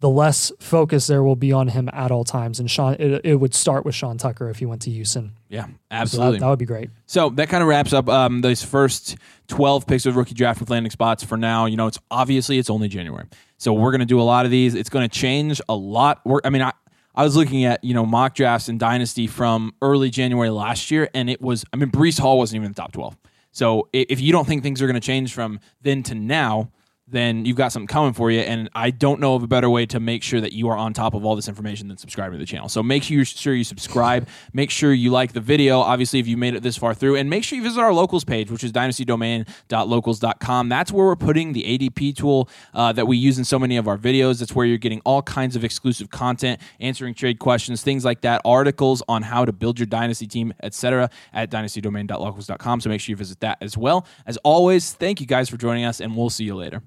the 0.00 0.08
less 0.10 0.52
focus 0.60 1.06
there 1.06 1.22
will 1.22 1.36
be 1.36 1.52
on 1.52 1.68
him 1.68 1.88
at 1.92 2.10
all 2.10 2.24
times. 2.24 2.60
And 2.60 2.70
Sean, 2.70 2.94
it, 2.94 3.22
it 3.24 3.36
would 3.36 3.54
start 3.54 3.84
with 3.84 3.94
Sean 3.94 4.18
Tucker 4.18 4.50
if 4.50 4.58
he 4.58 4.66
went 4.66 4.82
to 4.82 4.90
Houston. 4.90 5.35
Yeah, 5.48 5.62
So 5.62 5.68
that, 5.68 5.76
absolutely. 5.90 6.38
that 6.40 6.48
would 6.48 6.58
be 6.58 6.64
great. 6.64 6.90
So 7.06 7.30
that 7.30 7.48
kind 7.48 7.62
of 7.62 7.68
wraps 7.68 7.92
up 7.92 8.08
um, 8.08 8.40
those 8.40 8.64
first 8.64 9.16
12 9.48 9.86
picks 9.86 10.06
of 10.06 10.16
rookie 10.16 10.34
draft 10.34 10.60
with 10.60 10.70
landing 10.70 10.90
spots 10.90 11.22
for 11.22 11.36
now. 11.36 11.66
You 11.66 11.76
know, 11.76 11.86
it's 11.86 11.98
obviously 12.10 12.58
it's 12.58 12.70
only 12.70 12.88
January. 12.88 13.26
So 13.58 13.72
we're 13.72 13.92
going 13.92 14.00
to 14.00 14.06
do 14.06 14.20
a 14.20 14.22
lot 14.22 14.44
of 14.44 14.50
these. 14.50 14.74
It's 14.74 14.88
going 14.88 15.08
to 15.08 15.14
change 15.18 15.60
a 15.68 15.74
lot. 15.74 16.20
We're, 16.24 16.40
I 16.44 16.50
mean, 16.50 16.62
I, 16.62 16.72
I 17.14 17.22
was 17.22 17.36
looking 17.36 17.64
at, 17.64 17.82
you 17.82 17.94
know, 17.94 18.04
mock 18.04 18.34
drafts 18.34 18.68
and 18.68 18.78
dynasty 18.78 19.26
from 19.26 19.72
early 19.80 20.10
January 20.10 20.50
last 20.50 20.90
year, 20.90 21.08
and 21.14 21.30
it 21.30 21.40
was, 21.40 21.64
I 21.72 21.76
mean, 21.76 21.90
Breece 21.90 22.18
Hall 22.20 22.38
wasn't 22.38 22.56
even 22.56 22.66
in 22.66 22.72
the 22.72 22.82
top 22.82 22.92
12. 22.92 23.16
So 23.52 23.88
if 23.94 24.20
you 24.20 24.32
don't 24.32 24.46
think 24.46 24.62
things 24.62 24.82
are 24.82 24.86
going 24.86 24.94
to 24.94 25.00
change 25.00 25.32
from 25.32 25.60
then 25.80 26.02
to 26.04 26.14
now, 26.14 26.72
then 27.08 27.44
you've 27.44 27.56
got 27.56 27.70
something 27.70 27.86
coming 27.86 28.12
for 28.12 28.30
you. 28.30 28.40
And 28.40 28.68
I 28.74 28.90
don't 28.90 29.20
know 29.20 29.36
of 29.36 29.42
a 29.42 29.46
better 29.46 29.70
way 29.70 29.86
to 29.86 30.00
make 30.00 30.22
sure 30.22 30.40
that 30.40 30.52
you 30.52 30.68
are 30.68 30.76
on 30.76 30.92
top 30.92 31.14
of 31.14 31.24
all 31.24 31.36
this 31.36 31.46
information 31.46 31.86
than 31.86 31.96
subscribing 31.96 32.32
to 32.32 32.38
the 32.38 32.46
channel. 32.46 32.68
So 32.68 32.82
make 32.82 33.04
sure, 33.04 33.24
sure 33.24 33.54
you 33.54 33.64
subscribe. 33.64 34.28
Make 34.52 34.70
sure 34.70 34.92
you 34.92 35.10
like 35.10 35.32
the 35.32 35.40
video, 35.40 35.80
obviously, 35.80 36.18
if 36.18 36.26
you 36.26 36.36
made 36.36 36.54
it 36.54 36.62
this 36.62 36.76
far 36.76 36.94
through. 36.94 37.16
And 37.16 37.28
make 37.28 37.44
sure 37.44 37.56
you 37.56 37.62
visit 37.62 37.80
our 37.80 37.92
locals 37.92 38.24
page, 38.24 38.50
which 38.50 38.64
is 38.64 38.72
dynastydomain.locals.com. 38.72 40.68
That's 40.68 40.92
where 40.92 41.06
we're 41.06 41.16
putting 41.16 41.52
the 41.52 41.62
ADP 41.78 42.16
tool 42.16 42.48
uh, 42.72 42.92
that 42.92 43.06
we 43.06 43.16
use 43.16 43.38
in 43.38 43.44
so 43.44 43.58
many 43.58 43.76
of 43.76 43.86
our 43.86 43.98
videos. 43.98 44.38
That's 44.38 44.54
where 44.54 44.64
you're 44.64 44.78
getting 44.78 45.00
all 45.04 45.22
kinds 45.22 45.56
of 45.56 45.64
exclusive 45.64 46.10
content, 46.10 46.60
answering 46.80 47.14
trade 47.14 47.38
questions, 47.38 47.82
things 47.82 48.04
like 48.04 48.22
that, 48.22 48.40
articles 48.44 49.02
on 49.08 49.22
how 49.22 49.44
to 49.44 49.52
build 49.52 49.78
your 49.78 49.86
dynasty 49.86 50.26
team, 50.26 50.54
etc. 50.62 51.10
at 51.32 51.50
dynastydomain.locals.com. 51.50 52.80
So 52.80 52.88
make 52.88 53.00
sure 53.00 53.12
you 53.12 53.16
visit 53.16 53.40
that 53.40 53.58
as 53.60 53.76
well. 53.76 54.06
As 54.26 54.38
always, 54.38 54.92
thank 54.92 55.20
you 55.20 55.26
guys 55.26 55.50
for 55.50 55.56
joining 55.56 55.84
us, 55.84 56.00
and 56.00 56.16
we'll 56.16 56.30
see 56.30 56.44
you 56.44 56.54
later. 56.54 56.82